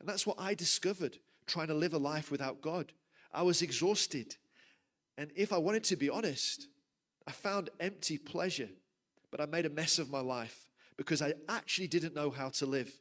And 0.00 0.08
that's 0.08 0.26
what 0.26 0.40
I 0.40 0.54
discovered 0.54 1.18
trying 1.46 1.68
to 1.68 1.74
live 1.74 1.94
a 1.94 1.98
life 1.98 2.30
without 2.30 2.60
God. 2.60 2.92
I 3.32 3.42
was 3.42 3.62
exhausted. 3.62 4.36
And 5.18 5.30
if 5.34 5.52
I 5.52 5.58
wanted 5.58 5.84
to 5.84 5.96
be 5.96 6.10
honest, 6.10 6.68
I 7.26 7.32
found 7.32 7.70
empty 7.80 8.18
pleasure, 8.18 8.68
but 9.30 9.40
I 9.40 9.46
made 9.46 9.66
a 9.66 9.70
mess 9.70 9.98
of 9.98 10.10
my 10.10 10.20
life 10.20 10.66
because 10.96 11.22
I 11.22 11.34
actually 11.48 11.88
didn't 11.88 12.14
know 12.14 12.30
how 12.30 12.48
to 12.50 12.66
live. 12.66 12.92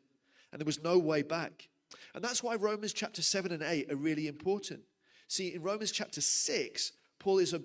And 0.52 0.60
there 0.60 0.66
was 0.66 0.84
no 0.84 0.98
way 0.98 1.22
back. 1.22 1.70
And 2.14 2.24
that's 2.24 2.44
why 2.44 2.56
Romans 2.56 2.94
chapter 2.94 3.22
7 3.22 3.52
and 3.52 3.64
8 3.64 3.92
are 3.92 3.96
really 3.96 4.28
important. 4.28 4.82
See, 5.28 5.54
in 5.54 5.62
Romans 5.62 5.92
chapter 5.92 6.22
6, 6.22 6.92
Paul 7.20 7.40
is 7.40 7.54
ob- 7.54 7.64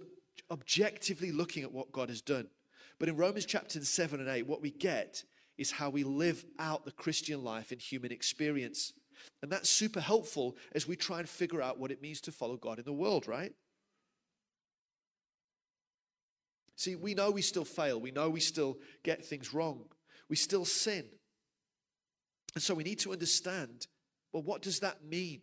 objectively 0.50 1.32
looking 1.32 1.62
at 1.62 1.72
what 1.72 1.92
God 1.92 2.08
has 2.08 2.20
done. 2.20 2.48
But 2.98 3.08
in 3.08 3.16
Romans 3.16 3.46
chapter 3.46 3.82
7 3.84 4.20
and 4.20 4.28
8, 4.28 4.46
what 4.46 4.62
we 4.62 4.70
get 4.70 5.24
is 5.58 5.70
how 5.70 5.90
we 5.90 6.04
live 6.04 6.44
out 6.58 6.84
the 6.84 6.92
Christian 6.92 7.42
life 7.42 7.72
in 7.72 7.78
human 7.78 8.12
experience. 8.12 8.92
And 9.42 9.50
that's 9.50 9.68
super 9.68 10.00
helpful 10.00 10.56
as 10.72 10.86
we 10.86 10.96
try 10.96 11.20
and 11.20 11.28
figure 11.28 11.62
out 11.62 11.78
what 11.78 11.90
it 11.90 12.02
means 12.02 12.20
to 12.22 12.32
follow 12.32 12.56
God 12.56 12.78
in 12.78 12.84
the 12.84 12.92
world, 12.92 13.26
right? 13.26 13.52
See, 16.76 16.94
we 16.94 17.14
know 17.14 17.30
we 17.30 17.42
still 17.42 17.64
fail. 17.64 17.98
We 17.98 18.10
know 18.10 18.28
we 18.28 18.40
still 18.40 18.78
get 19.02 19.24
things 19.24 19.54
wrong. 19.54 19.84
We 20.28 20.36
still 20.36 20.66
sin. 20.66 21.06
And 22.54 22.62
so 22.62 22.74
we 22.74 22.84
need 22.84 22.98
to 23.00 23.12
understand 23.12 23.86
well, 24.32 24.42
what 24.42 24.60
does 24.60 24.80
that 24.80 25.02
mean 25.02 25.40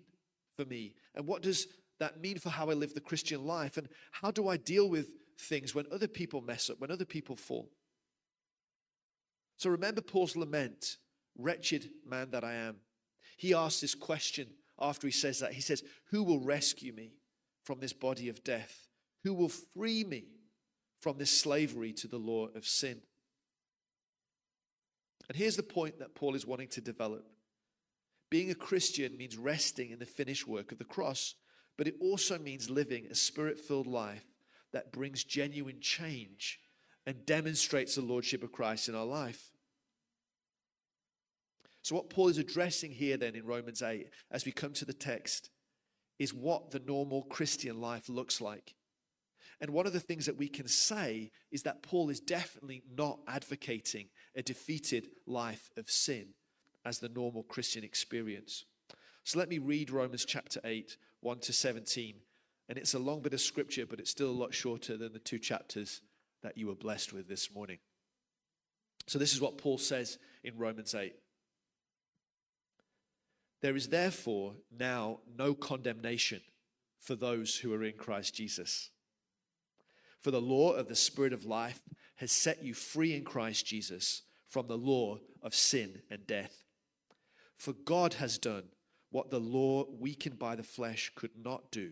for 0.55 0.65
me? 0.65 0.93
And 1.15 1.25
what 1.25 1.41
does 1.41 1.65
that 1.99 2.21
mean 2.21 2.37
for 2.37 2.49
how 2.49 2.69
I 2.69 2.73
live 2.73 2.93
the 2.93 3.01
Christian 3.01 3.43
life? 3.43 3.77
And 3.77 3.89
how 4.11 4.29
do 4.29 4.49
I 4.49 4.57
deal 4.57 4.87
with 4.87 5.09
things 5.39 5.73
when 5.73 5.85
other 5.91 6.07
people 6.07 6.41
mess 6.41 6.69
up, 6.69 6.79
when 6.79 6.91
other 6.91 7.05
people 7.05 7.35
fall? 7.35 7.71
So 9.57 9.69
remember 9.69 10.01
Paul's 10.01 10.35
lament 10.35 10.97
Wretched 11.37 11.89
man 12.07 12.29
that 12.31 12.43
I 12.43 12.53
am. 12.53 12.77
He 13.37 13.53
asks 13.53 13.81
this 13.81 13.95
question 13.95 14.47
after 14.79 15.07
he 15.07 15.11
says 15.11 15.39
that. 15.39 15.53
He 15.53 15.61
says, 15.61 15.83
Who 16.11 16.23
will 16.23 16.39
rescue 16.39 16.93
me 16.93 17.13
from 17.63 17.79
this 17.79 17.93
body 17.93 18.29
of 18.29 18.43
death? 18.43 18.87
Who 19.23 19.33
will 19.33 19.49
free 19.49 20.03
me 20.03 20.25
from 21.01 21.17
this 21.17 21.31
slavery 21.31 21.91
to 21.93 22.07
the 22.07 22.17
law 22.17 22.49
of 22.53 22.67
sin? 22.67 23.01
And 25.27 25.37
here's 25.37 25.55
the 25.55 25.63
point 25.63 25.99
that 25.99 26.15
Paul 26.15 26.35
is 26.35 26.45
wanting 26.45 26.67
to 26.69 26.81
develop 26.81 27.25
being 28.29 28.49
a 28.49 28.55
Christian 28.55 29.15
means 29.15 29.37
resting 29.37 29.91
in 29.91 29.99
the 29.99 30.07
finished 30.07 30.47
work 30.47 30.71
of 30.71 30.79
the 30.79 30.83
cross, 30.83 31.35
but 31.77 31.87
it 31.87 31.93
also 31.99 32.39
means 32.39 32.67
living 32.67 33.05
a 33.05 33.13
spirit 33.13 33.59
filled 33.59 33.85
life 33.85 34.25
that 34.71 34.91
brings 34.91 35.23
genuine 35.23 35.79
change 35.79 36.59
and 37.05 37.25
demonstrates 37.25 37.95
the 37.95 38.01
Lordship 38.01 38.43
of 38.43 38.51
Christ 38.51 38.89
in 38.89 38.95
our 38.95 39.05
life. 39.05 39.51
So, 41.81 41.95
what 41.95 42.09
Paul 42.09 42.29
is 42.29 42.37
addressing 42.37 42.91
here 42.91 43.17
then 43.17 43.35
in 43.35 43.45
Romans 43.45 43.81
8, 43.81 44.09
as 44.31 44.45
we 44.45 44.53
come 44.53 44.71
to 44.73 44.85
the 44.85 44.93
text, 44.93 45.49
is 46.17 46.33
what 46.33 46.71
the 46.71 46.79
normal 46.79 47.23
Christian 47.23 47.81
life 47.81 48.07
looks 48.07 48.39
like. 48.39 48.75
And 49.59 49.71
one 49.71 49.85
of 49.85 49.93
the 49.93 49.99
things 49.99 50.25
that 50.25 50.37
we 50.37 50.47
can 50.47 50.67
say 50.67 51.31
is 51.51 51.63
that 51.63 51.83
Paul 51.83 52.09
is 52.09 52.19
definitely 52.19 52.83
not 52.97 53.19
advocating 53.27 54.07
a 54.35 54.41
defeated 54.41 55.07
life 55.25 55.69
of 55.77 55.89
sin 55.89 56.27
as 56.85 56.99
the 56.99 57.09
normal 57.09 57.43
Christian 57.43 57.83
experience. 57.83 58.65
So 59.23 59.39
let 59.39 59.49
me 59.49 59.57
read 59.57 59.89
Romans 59.89 60.25
chapter 60.25 60.59
8, 60.63 60.97
1 61.21 61.39
to 61.39 61.53
17. 61.53 62.15
And 62.69 62.77
it's 62.77 62.93
a 62.93 62.99
long 62.99 63.21
bit 63.21 63.33
of 63.33 63.41
scripture, 63.41 63.85
but 63.85 63.99
it's 63.99 64.09
still 64.11 64.29
a 64.29 64.31
lot 64.31 64.53
shorter 64.53 64.97
than 64.97 65.13
the 65.13 65.19
two 65.19 65.39
chapters 65.39 66.01
that 66.43 66.57
you 66.57 66.67
were 66.67 66.75
blessed 66.75 67.13
with 67.13 67.27
this 67.27 67.53
morning. 67.53 67.79
So 69.07 69.17
this 69.19 69.33
is 69.33 69.41
what 69.41 69.57
Paul 69.57 69.77
says 69.77 70.17
in 70.43 70.57
Romans 70.57 70.93
8. 70.93 71.13
There 73.61 73.75
is 73.75 73.87
therefore 73.87 74.55
now 74.77 75.19
no 75.37 75.53
condemnation 75.53 76.41
for 76.99 77.15
those 77.15 77.57
who 77.57 77.73
are 77.73 77.83
in 77.83 77.93
Christ 77.93 78.35
Jesus. 78.35 78.89
For 80.21 80.31
the 80.31 80.41
law 80.41 80.73
of 80.73 80.87
the 80.87 80.95
Spirit 80.95 81.33
of 81.33 81.45
life 81.45 81.81
has 82.17 82.31
set 82.31 82.63
you 82.63 82.73
free 82.73 83.13
in 83.15 83.23
Christ 83.23 83.65
Jesus 83.65 84.23
from 84.47 84.67
the 84.67 84.77
law 84.77 85.17
of 85.41 85.55
sin 85.55 86.01
and 86.09 86.25
death. 86.27 86.63
For 87.57 87.73
God 87.73 88.15
has 88.15 88.37
done 88.37 88.63
what 89.11 89.29
the 89.29 89.39
law, 89.39 89.85
weakened 89.99 90.39
by 90.39 90.55
the 90.55 90.63
flesh, 90.63 91.11
could 91.15 91.31
not 91.37 91.71
do 91.71 91.91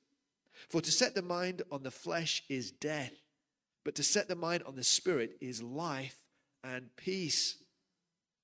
For 0.69 0.81
to 0.81 0.91
set 0.91 1.15
the 1.15 1.21
mind 1.21 1.61
on 1.71 1.83
the 1.83 1.91
flesh 1.91 2.43
is 2.49 2.71
death, 2.71 3.13
but 3.83 3.95
to 3.95 4.03
set 4.03 4.27
the 4.27 4.35
mind 4.35 4.63
on 4.63 4.75
the 4.75 4.83
Spirit 4.83 5.37
is 5.41 5.61
life 5.61 6.17
and 6.63 6.95
peace. 6.95 7.57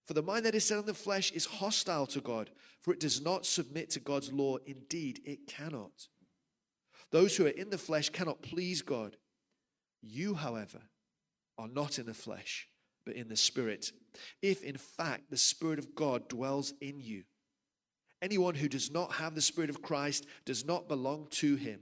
For 0.06 0.14
the 0.14 0.24
mind 0.24 0.46
that 0.46 0.56
is 0.56 0.64
set 0.64 0.78
on 0.78 0.86
the 0.86 0.94
flesh 0.94 1.32
is 1.32 1.46
hostile 1.46 2.08
to 2.08 2.22
God, 2.22 2.50
for 2.82 2.94
it 2.94 3.00
does 3.00 3.22
not 3.22 3.46
submit 3.46 3.90
to 3.92 4.00
God's 4.00 4.32
law. 4.32 4.58
Indeed, 4.66 5.22
it 5.26 5.48
cannot. 5.48 6.08
Those 7.12 7.36
who 7.36 7.46
are 7.46 7.50
in 7.50 7.70
the 7.70 7.78
flesh 7.78 8.10
cannot 8.10 8.42
please 8.42 8.82
God. 8.82 9.18
You, 10.02 10.34
however, 10.34 10.82
are 11.58 11.68
not 11.68 12.00
in 12.00 12.06
the 12.06 12.14
flesh, 12.14 12.68
but 13.06 13.16
in 13.16 13.28
the 13.28 13.36
Spirit. 13.36 13.92
If, 14.42 14.64
in 14.64 14.78
fact, 14.78 15.30
the 15.30 15.38
Spirit 15.38 15.80
of 15.80 15.96
God 15.96 16.28
dwells 16.30 16.74
in 16.82 17.00
you, 17.00 17.24
anyone 18.22 18.56
who 18.56 18.70
does 18.70 18.92
not 18.92 19.14
have 19.14 19.36
the 19.36 19.42
Spirit 19.42 19.70
of 19.70 19.82
Christ 19.82 20.26
does 20.46 20.66
not 20.66 20.88
belong 20.88 21.28
to 21.32 21.56
him. 21.56 21.82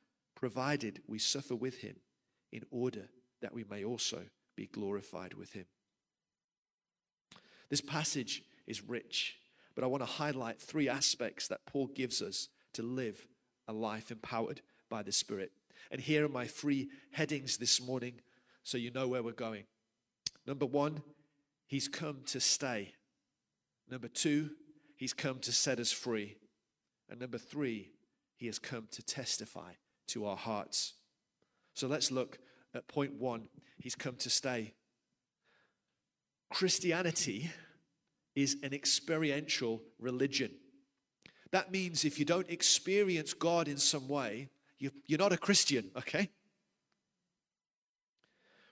provided 0.41 1.01
we 1.07 1.19
suffer 1.19 1.55
with 1.55 1.77
Him 1.77 1.95
in 2.51 2.63
order 2.71 3.07
that 3.41 3.53
we 3.53 3.63
may 3.69 3.85
also 3.85 4.23
be 4.57 4.65
glorified 4.65 5.35
with 5.35 5.53
Him. 5.53 5.65
This 7.69 7.79
passage 7.79 8.41
is 8.67 8.83
rich, 8.83 9.37
but 9.75 9.83
I 9.83 9.87
want 9.87 10.01
to 10.01 10.07
highlight 10.07 10.59
three 10.59 10.89
aspects 10.89 11.47
that 11.47 11.65
Paul 11.65 11.87
gives 11.87 12.21
us 12.21 12.49
to 12.73 12.81
live 12.81 13.25
a 13.67 13.73
life 13.73 14.11
empowered 14.11 14.61
by 14.89 15.03
the 15.03 15.11
Spirit. 15.11 15.51
And 15.91 16.01
here 16.01 16.25
are 16.25 16.29
my 16.29 16.47
three 16.47 16.89
headings 17.11 17.57
this 17.57 17.79
morning 17.79 18.15
so 18.63 18.77
you 18.77 18.91
know 18.91 19.07
where 19.07 19.23
we're 19.23 19.31
going. 19.31 19.63
Number 20.45 20.65
one, 20.65 21.03
He's 21.67 21.87
come 21.87 22.21
to 22.25 22.41
stay. 22.41 22.93
Number 23.89 24.07
two, 24.07 24.49
He's 24.97 25.13
come 25.13 25.39
to 25.39 25.51
set 25.51 25.79
us 25.79 25.91
free. 25.91 26.35
And 27.09 27.19
number 27.19 27.37
three, 27.37 27.91
He 28.35 28.47
has 28.47 28.57
come 28.57 28.87
to 28.91 29.03
testify 29.03 29.73
to 30.11 30.25
our 30.25 30.37
hearts. 30.37 30.93
So 31.73 31.87
let's 31.87 32.11
look 32.11 32.37
at 32.73 32.87
point 32.87 33.13
one 33.13 33.47
He's 33.81 33.95
come 33.95 34.15
to 34.17 34.29
stay. 34.29 34.73
Christianity 36.51 37.49
is 38.35 38.57
an 38.61 38.73
experiential 38.73 39.81
religion. 39.99 40.51
That 41.51 41.71
means 41.71 42.05
if 42.05 42.19
you 42.19 42.25
don't 42.25 42.49
experience 42.49 43.33
God 43.33 43.67
in 43.67 43.77
some 43.77 44.07
way, 44.07 44.49
you, 44.77 44.91
you're 45.07 45.19
not 45.19 45.33
a 45.33 45.37
Christian, 45.37 45.89
okay? 45.97 46.29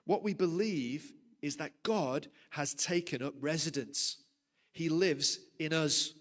What 0.05 0.23
we 0.23 0.33
believe 0.33 1.11
is 1.41 1.57
that 1.57 1.71
God 1.83 2.27
has 2.51 2.73
taken 2.73 3.23
up 3.23 3.33
residence, 3.39 4.17
He 4.71 4.89
lives 4.89 5.39
in 5.57 5.73
us. 5.73 6.13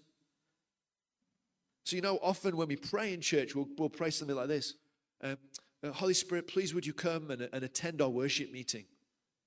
So, 1.83 1.95
you 1.95 2.01
know, 2.01 2.19
often 2.21 2.57
when 2.57 2.67
we 2.67 2.75
pray 2.75 3.13
in 3.13 3.21
church, 3.21 3.55
we'll, 3.55 3.67
we'll 3.77 3.89
pray 3.89 4.09
something 4.09 4.35
like 4.35 4.47
this 4.47 4.73
um, 5.21 5.37
uh, 5.83 5.91
Holy 5.91 6.13
Spirit, 6.13 6.47
please 6.47 6.73
would 6.73 6.85
you 6.85 6.93
come 6.93 7.31
and, 7.31 7.47
and 7.53 7.63
attend 7.63 8.01
our 8.01 8.09
worship 8.09 8.51
meeting? 8.51 8.85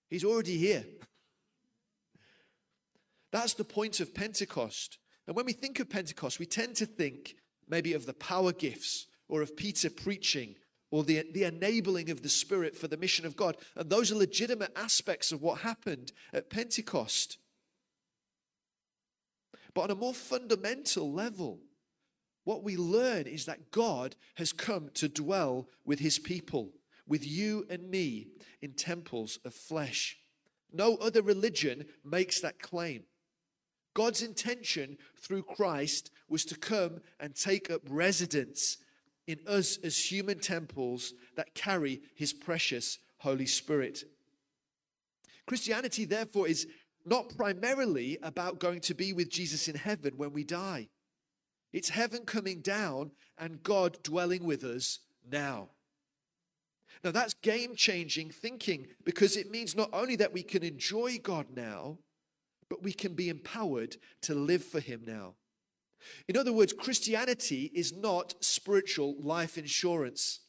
He's 0.08 0.24
already 0.24 0.56
here. 0.56 0.84
That's 3.32 3.54
the 3.54 3.64
point 3.64 4.00
of 4.00 4.14
Pentecost. 4.14 4.98
And 5.26 5.36
when 5.36 5.46
we 5.46 5.52
think 5.52 5.80
of 5.80 5.88
Pentecost, 5.88 6.38
we 6.38 6.46
tend 6.46 6.76
to 6.76 6.86
think 6.86 7.36
maybe 7.68 7.94
of 7.94 8.06
the 8.06 8.14
power 8.14 8.52
gifts 8.52 9.06
or 9.28 9.40
of 9.40 9.56
Peter 9.56 9.88
preaching 9.88 10.56
or 10.90 11.02
the, 11.02 11.24
the 11.32 11.44
enabling 11.44 12.10
of 12.10 12.22
the 12.22 12.28
Spirit 12.28 12.76
for 12.76 12.86
the 12.86 12.98
mission 12.98 13.24
of 13.24 13.36
God. 13.36 13.56
And 13.76 13.88
those 13.88 14.12
are 14.12 14.16
legitimate 14.16 14.72
aspects 14.76 15.32
of 15.32 15.40
what 15.40 15.60
happened 15.60 16.12
at 16.34 16.50
Pentecost. 16.50 17.38
But 19.74 19.82
on 19.82 19.90
a 19.90 19.94
more 19.94 20.12
fundamental 20.12 21.10
level, 21.10 21.60
what 22.44 22.62
we 22.62 22.76
learn 22.76 23.26
is 23.26 23.46
that 23.46 23.70
God 23.70 24.16
has 24.34 24.52
come 24.52 24.90
to 24.94 25.08
dwell 25.08 25.68
with 25.84 26.00
his 26.00 26.18
people, 26.18 26.70
with 27.06 27.26
you 27.26 27.66
and 27.70 27.88
me, 27.88 28.26
in 28.60 28.72
temples 28.72 29.38
of 29.44 29.54
flesh. 29.54 30.18
No 30.72 30.96
other 30.96 31.22
religion 31.22 31.84
makes 32.04 32.40
that 32.40 32.60
claim. 32.60 33.04
God's 33.94 34.22
intention 34.22 34.96
through 35.20 35.42
Christ 35.42 36.10
was 36.28 36.44
to 36.46 36.58
come 36.58 37.00
and 37.20 37.34
take 37.34 37.70
up 37.70 37.82
residence 37.88 38.78
in 39.26 39.38
us 39.46 39.78
as 39.84 39.96
human 39.96 40.38
temples 40.38 41.14
that 41.36 41.54
carry 41.54 42.00
his 42.14 42.32
precious 42.32 42.98
Holy 43.18 43.46
Spirit. 43.46 44.04
Christianity, 45.46 46.04
therefore, 46.06 46.48
is 46.48 46.66
not 47.04 47.36
primarily 47.36 48.18
about 48.22 48.58
going 48.58 48.80
to 48.80 48.94
be 48.94 49.12
with 49.12 49.28
Jesus 49.28 49.68
in 49.68 49.74
heaven 49.74 50.14
when 50.16 50.32
we 50.32 50.44
die. 50.44 50.88
It's 51.72 51.88
heaven 51.88 52.24
coming 52.24 52.60
down 52.60 53.12
and 53.38 53.62
God 53.62 54.02
dwelling 54.02 54.44
with 54.44 54.64
us 54.64 55.00
now. 55.30 55.68
Now, 57.02 57.10
that's 57.10 57.34
game 57.34 57.74
changing 57.74 58.30
thinking 58.30 58.86
because 59.04 59.36
it 59.36 59.50
means 59.50 59.74
not 59.74 59.90
only 59.92 60.16
that 60.16 60.32
we 60.32 60.42
can 60.42 60.62
enjoy 60.62 61.18
God 61.18 61.46
now, 61.56 61.98
but 62.68 62.82
we 62.82 62.92
can 62.92 63.14
be 63.14 63.28
empowered 63.28 63.96
to 64.22 64.34
live 64.34 64.64
for 64.64 64.80
Him 64.80 65.02
now. 65.06 65.34
In 66.28 66.36
other 66.36 66.52
words, 66.52 66.72
Christianity 66.72 67.70
is 67.74 67.92
not 67.92 68.34
spiritual 68.40 69.16
life 69.20 69.58
insurance. 69.58 70.40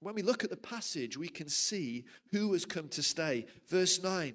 When 0.00 0.14
we 0.14 0.22
look 0.22 0.42
at 0.44 0.50
the 0.50 0.56
passage, 0.56 1.16
we 1.16 1.28
can 1.28 1.48
see 1.48 2.04
who 2.32 2.52
has 2.54 2.64
come 2.64 2.88
to 2.88 3.02
stay. 3.02 3.46
Verse 3.68 4.02
9 4.02 4.34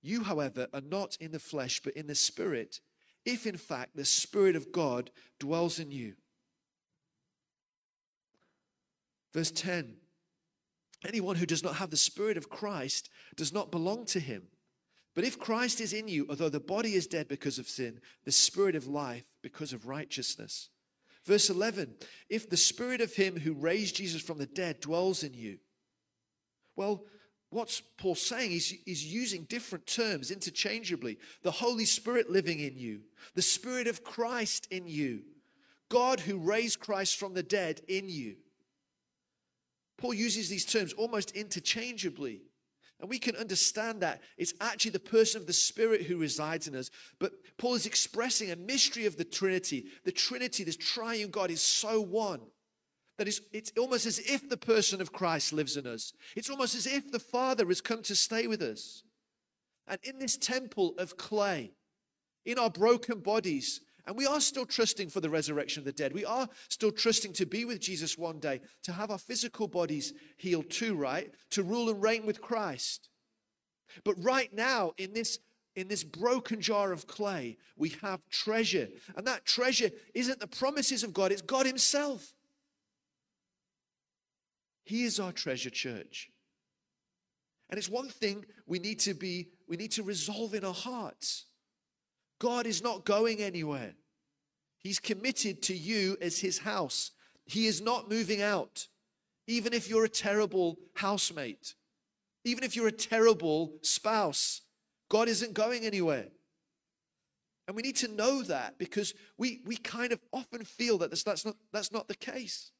You, 0.00 0.22
however, 0.22 0.68
are 0.72 0.80
not 0.80 1.16
in 1.20 1.32
the 1.32 1.38
flesh, 1.38 1.80
but 1.82 1.94
in 1.94 2.06
the 2.06 2.14
Spirit, 2.14 2.80
if 3.24 3.46
in 3.46 3.56
fact 3.56 3.96
the 3.96 4.04
Spirit 4.04 4.56
of 4.56 4.72
God 4.72 5.10
dwells 5.38 5.78
in 5.78 5.90
you. 5.90 6.14
Verse 9.34 9.50
10 9.50 9.96
Anyone 11.06 11.36
who 11.36 11.46
does 11.46 11.62
not 11.62 11.76
have 11.76 11.90
the 11.90 11.96
Spirit 11.96 12.36
of 12.36 12.50
Christ 12.50 13.08
does 13.36 13.52
not 13.52 13.70
belong 13.70 14.04
to 14.06 14.20
him. 14.20 14.48
But 15.14 15.24
if 15.24 15.38
Christ 15.38 15.80
is 15.80 15.92
in 15.92 16.08
you, 16.08 16.26
although 16.28 16.48
the 16.48 16.60
body 16.60 16.94
is 16.94 17.06
dead 17.06 17.28
because 17.28 17.58
of 17.58 17.68
sin, 17.68 18.00
the 18.24 18.32
Spirit 18.32 18.74
of 18.74 18.86
life 18.86 19.24
because 19.42 19.72
of 19.72 19.86
righteousness. 19.86 20.70
Verse 21.24 21.50
11 21.50 21.94
If 22.28 22.48
the 22.48 22.56
Spirit 22.56 23.00
of 23.00 23.14
him 23.14 23.38
who 23.38 23.52
raised 23.52 23.96
Jesus 23.96 24.22
from 24.22 24.38
the 24.38 24.46
dead 24.46 24.80
dwells 24.80 25.22
in 25.22 25.34
you, 25.34 25.58
well, 26.76 27.04
what's 27.50 27.80
Paul 27.96 28.14
saying? 28.14 28.50
He's, 28.50 28.74
he's 28.84 29.04
using 29.04 29.44
different 29.44 29.86
terms 29.86 30.30
interchangeably. 30.30 31.18
The 31.42 31.50
Holy 31.50 31.84
Spirit 31.84 32.30
living 32.30 32.60
in 32.60 32.76
you, 32.76 33.00
the 33.34 33.42
Spirit 33.42 33.86
of 33.86 34.04
Christ 34.04 34.68
in 34.70 34.86
you, 34.86 35.22
God 35.88 36.20
who 36.20 36.38
raised 36.38 36.80
Christ 36.80 37.16
from 37.16 37.34
the 37.34 37.42
dead 37.42 37.80
in 37.88 38.08
you. 38.08 38.36
Paul 39.96 40.14
uses 40.14 40.48
these 40.48 40.64
terms 40.64 40.92
almost 40.92 41.32
interchangeably. 41.32 42.42
And 43.00 43.08
we 43.08 43.20
can 43.20 43.36
understand 43.36 44.00
that 44.00 44.22
it's 44.36 44.54
actually 44.60 44.90
the 44.90 44.98
person 44.98 45.40
of 45.40 45.46
the 45.46 45.52
Spirit 45.52 46.02
who 46.02 46.16
resides 46.18 46.66
in 46.66 46.74
us. 46.74 46.90
But 47.20 47.32
Paul 47.56 47.74
is 47.76 47.86
expressing 47.86 48.50
a 48.50 48.56
mystery 48.56 49.06
of 49.06 49.16
the 49.16 49.24
Trinity. 49.24 49.86
The 50.04 50.10
Trinity, 50.10 50.64
this 50.64 50.76
triune 50.76 51.30
God, 51.30 51.50
is 51.50 51.62
so 51.62 52.00
one 52.00 52.40
that 53.18 53.28
it's, 53.28 53.40
it's 53.52 53.72
almost 53.76 54.06
as 54.06 54.20
if 54.20 54.48
the 54.48 54.56
person 54.56 55.00
of 55.00 55.12
Christ 55.12 55.52
lives 55.52 55.76
in 55.76 55.86
us. 55.86 56.12
It's 56.36 56.48
almost 56.48 56.74
as 56.74 56.86
if 56.86 57.10
the 57.10 57.18
Father 57.18 57.66
has 57.66 57.80
come 57.80 58.02
to 58.04 58.14
stay 58.14 58.46
with 58.46 58.62
us. 58.62 59.02
And 59.86 59.98
in 60.04 60.18
this 60.18 60.36
temple 60.36 60.94
of 60.98 61.16
clay, 61.16 61.72
in 62.46 62.58
our 62.58 62.70
broken 62.70 63.20
bodies, 63.20 63.80
and 64.06 64.16
we 64.16 64.26
are 64.26 64.40
still 64.40 64.64
trusting 64.64 65.10
for 65.10 65.20
the 65.20 65.28
resurrection 65.28 65.80
of 65.80 65.84
the 65.84 65.92
dead. 65.92 66.14
We 66.14 66.24
are 66.24 66.48
still 66.70 66.92
trusting 66.92 67.34
to 67.34 67.44
be 67.44 67.66
with 67.66 67.80
Jesus 67.80 68.16
one 68.16 68.38
day, 68.38 68.60
to 68.84 68.92
have 68.92 69.10
our 69.10 69.18
physical 69.18 69.68
bodies 69.68 70.14
healed 70.38 70.70
too, 70.70 70.94
right? 70.94 71.30
To 71.50 71.62
rule 71.62 71.90
and 71.90 72.02
reign 72.02 72.24
with 72.24 72.40
Christ. 72.40 73.10
But 74.04 74.14
right 74.22 74.52
now, 74.54 74.92
in 74.96 75.12
this 75.12 75.38
in 75.76 75.86
this 75.86 76.02
broken 76.02 76.60
jar 76.60 76.90
of 76.90 77.06
clay, 77.06 77.56
we 77.76 77.90
have 78.02 78.20
treasure. 78.30 78.88
And 79.16 79.24
that 79.28 79.44
treasure 79.44 79.90
isn't 80.12 80.40
the 80.40 80.48
promises 80.48 81.04
of 81.04 81.12
God, 81.12 81.30
it's 81.30 81.42
God 81.42 81.66
Himself. 81.66 82.34
He 84.88 85.04
is 85.04 85.20
our 85.20 85.32
treasure, 85.32 85.68
church. 85.68 86.30
And 87.68 87.76
it's 87.76 87.90
one 87.90 88.08
thing 88.08 88.46
we 88.66 88.78
need 88.78 89.00
to 89.00 89.12
be, 89.12 89.50
we 89.68 89.76
need 89.76 89.90
to 89.92 90.02
resolve 90.02 90.54
in 90.54 90.64
our 90.64 90.72
hearts. 90.72 91.44
God 92.38 92.66
is 92.66 92.82
not 92.82 93.04
going 93.04 93.40
anywhere. 93.42 93.92
He's 94.78 94.98
committed 94.98 95.60
to 95.64 95.76
you 95.76 96.16
as 96.22 96.38
his 96.38 96.60
house. 96.60 97.10
He 97.44 97.66
is 97.66 97.82
not 97.82 98.08
moving 98.08 98.40
out. 98.40 98.88
Even 99.46 99.74
if 99.74 99.90
you're 99.90 100.06
a 100.06 100.08
terrible 100.08 100.78
housemate, 100.94 101.74
even 102.44 102.64
if 102.64 102.74
you're 102.74 102.88
a 102.88 102.92
terrible 102.92 103.74
spouse, 103.82 104.62
God 105.10 105.28
isn't 105.28 105.52
going 105.52 105.84
anywhere. 105.84 106.28
And 107.66 107.76
we 107.76 107.82
need 107.82 107.96
to 107.96 108.08
know 108.08 108.42
that 108.44 108.78
because 108.78 109.12
we, 109.36 109.60
we 109.66 109.76
kind 109.76 110.12
of 110.12 110.20
often 110.32 110.64
feel 110.64 110.96
that 110.98 111.10
that's, 111.10 111.44
not, 111.44 111.56
that's 111.74 111.92
not 111.92 112.08
the 112.08 112.16
case. 112.16 112.70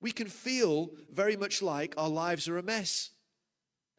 We 0.00 0.12
can 0.12 0.28
feel 0.28 0.90
very 1.12 1.36
much 1.36 1.60
like 1.62 1.94
our 1.96 2.08
lives 2.08 2.48
are 2.48 2.58
a 2.58 2.62
mess. 2.62 3.10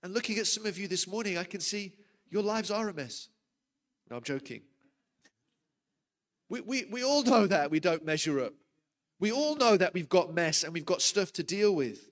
And 0.03 0.13
looking 0.13 0.37
at 0.37 0.47
some 0.47 0.65
of 0.65 0.79
you 0.79 0.87
this 0.87 1.07
morning, 1.07 1.37
I 1.37 1.43
can 1.43 1.61
see 1.61 1.93
your 2.29 2.43
lives 2.43 2.71
are 2.71 2.89
a 2.89 2.93
mess. 2.93 3.27
No, 4.09 4.17
I'm 4.17 4.23
joking. 4.23 4.61
We, 6.49 6.61
we, 6.61 6.85
we 6.91 7.03
all 7.03 7.23
know 7.23 7.47
that 7.47 7.71
we 7.71 7.79
don't 7.79 8.03
measure 8.03 8.43
up. 8.43 8.53
We 9.19 9.31
all 9.31 9.55
know 9.55 9.77
that 9.77 9.93
we've 9.93 10.09
got 10.09 10.33
mess 10.33 10.63
and 10.63 10.73
we've 10.73 10.85
got 10.85 11.01
stuff 11.01 11.31
to 11.33 11.43
deal 11.43 11.75
with. 11.75 12.09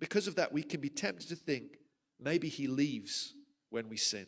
Because 0.00 0.26
of 0.26 0.36
that, 0.36 0.52
we 0.52 0.62
can 0.62 0.80
be 0.80 0.88
tempted 0.88 1.28
to 1.28 1.36
think 1.36 1.78
maybe 2.18 2.48
he 2.48 2.66
leaves 2.66 3.34
when 3.70 3.88
we 3.88 3.96
sin. 3.96 4.26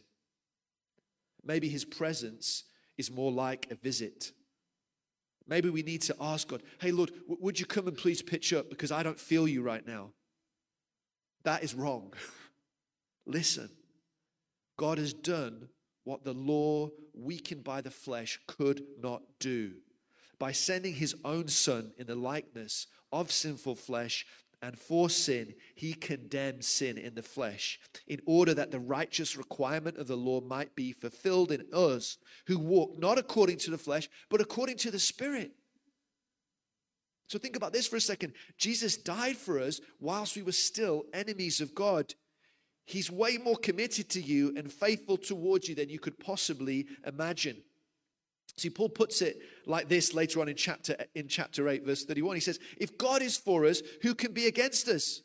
Maybe 1.42 1.68
his 1.68 1.84
presence 1.84 2.64
is 2.96 3.10
more 3.10 3.32
like 3.32 3.66
a 3.70 3.74
visit. 3.74 4.32
Maybe 5.46 5.68
we 5.68 5.82
need 5.82 6.02
to 6.02 6.16
ask 6.20 6.48
God, 6.48 6.62
hey, 6.80 6.90
Lord, 6.90 7.10
w- 7.28 7.38
would 7.40 7.60
you 7.60 7.66
come 7.66 7.86
and 7.86 7.96
please 7.96 8.22
pitch 8.22 8.52
up 8.52 8.70
because 8.70 8.90
I 8.90 9.02
don't 9.02 9.20
feel 9.20 9.46
you 9.46 9.62
right 9.62 9.86
now? 9.86 10.10
That 11.44 11.62
is 11.62 11.74
wrong. 11.74 12.14
Listen. 13.26 13.70
God 14.76 14.98
has 14.98 15.12
done 15.12 15.68
what 16.04 16.24
the 16.24 16.32
law, 16.32 16.90
weakened 17.14 17.64
by 17.64 17.80
the 17.80 17.90
flesh, 17.90 18.40
could 18.46 18.82
not 19.00 19.22
do 19.38 19.74
by 20.38 20.52
sending 20.52 20.94
his 20.94 21.14
own 21.24 21.48
son 21.48 21.92
in 21.96 22.06
the 22.06 22.14
likeness 22.14 22.86
of 23.12 23.30
sinful 23.30 23.76
flesh. 23.76 24.26
And 24.64 24.78
for 24.78 25.10
sin, 25.10 25.52
he 25.74 25.92
condemned 25.92 26.64
sin 26.64 26.96
in 26.96 27.14
the 27.14 27.22
flesh, 27.22 27.78
in 28.06 28.22
order 28.24 28.54
that 28.54 28.70
the 28.70 28.80
righteous 28.80 29.36
requirement 29.36 29.98
of 29.98 30.06
the 30.06 30.16
law 30.16 30.40
might 30.40 30.74
be 30.74 30.92
fulfilled 30.92 31.52
in 31.52 31.66
us 31.70 32.16
who 32.46 32.58
walk 32.58 32.98
not 32.98 33.18
according 33.18 33.58
to 33.58 33.70
the 33.70 33.76
flesh, 33.76 34.08
but 34.30 34.40
according 34.40 34.78
to 34.78 34.90
the 34.90 34.98
Spirit. 34.98 35.52
So 37.26 37.38
think 37.38 37.56
about 37.56 37.74
this 37.74 37.86
for 37.86 37.96
a 37.96 38.00
second. 38.00 38.32
Jesus 38.56 38.96
died 38.96 39.36
for 39.36 39.60
us 39.60 39.82
whilst 40.00 40.34
we 40.34 40.40
were 40.40 40.52
still 40.52 41.04
enemies 41.12 41.60
of 41.60 41.74
God. 41.74 42.14
He's 42.86 43.10
way 43.10 43.36
more 43.36 43.56
committed 43.56 44.08
to 44.10 44.22
you 44.22 44.54
and 44.56 44.72
faithful 44.72 45.18
towards 45.18 45.68
you 45.68 45.74
than 45.74 45.90
you 45.90 45.98
could 45.98 46.18
possibly 46.18 46.86
imagine. 47.06 47.58
See, 48.56 48.70
Paul 48.70 48.88
puts 48.88 49.20
it 49.20 49.38
like 49.66 49.88
this 49.88 50.14
later 50.14 50.40
on 50.40 50.48
in 50.48 50.56
chapter, 50.56 50.96
in 51.14 51.28
chapter 51.28 51.68
8, 51.68 51.84
verse 51.84 52.04
31. 52.04 52.36
He 52.36 52.40
says, 52.40 52.60
If 52.78 52.96
God 52.96 53.20
is 53.20 53.36
for 53.36 53.64
us, 53.64 53.82
who 54.02 54.14
can 54.14 54.32
be 54.32 54.46
against 54.46 54.88
us? 54.88 55.22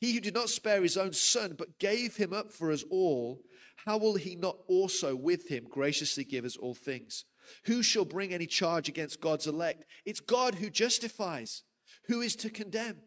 He 0.00 0.12
who 0.14 0.20
did 0.20 0.34
not 0.34 0.48
spare 0.48 0.82
his 0.82 0.96
own 0.96 1.12
son, 1.12 1.54
but 1.58 1.78
gave 1.78 2.16
him 2.16 2.32
up 2.32 2.52
for 2.52 2.70
us 2.70 2.84
all, 2.90 3.40
how 3.84 3.98
will 3.98 4.14
he 4.14 4.36
not 4.36 4.56
also 4.66 5.14
with 5.14 5.48
him 5.48 5.64
graciously 5.68 6.24
give 6.24 6.44
us 6.44 6.56
all 6.56 6.74
things? 6.74 7.24
Who 7.64 7.82
shall 7.82 8.04
bring 8.04 8.32
any 8.32 8.46
charge 8.46 8.88
against 8.88 9.20
God's 9.20 9.46
elect? 9.46 9.84
It's 10.04 10.20
God 10.20 10.54
who 10.54 10.70
justifies. 10.70 11.62
Who 12.06 12.20
is 12.20 12.36
to 12.36 12.50
condemn? 12.50 12.98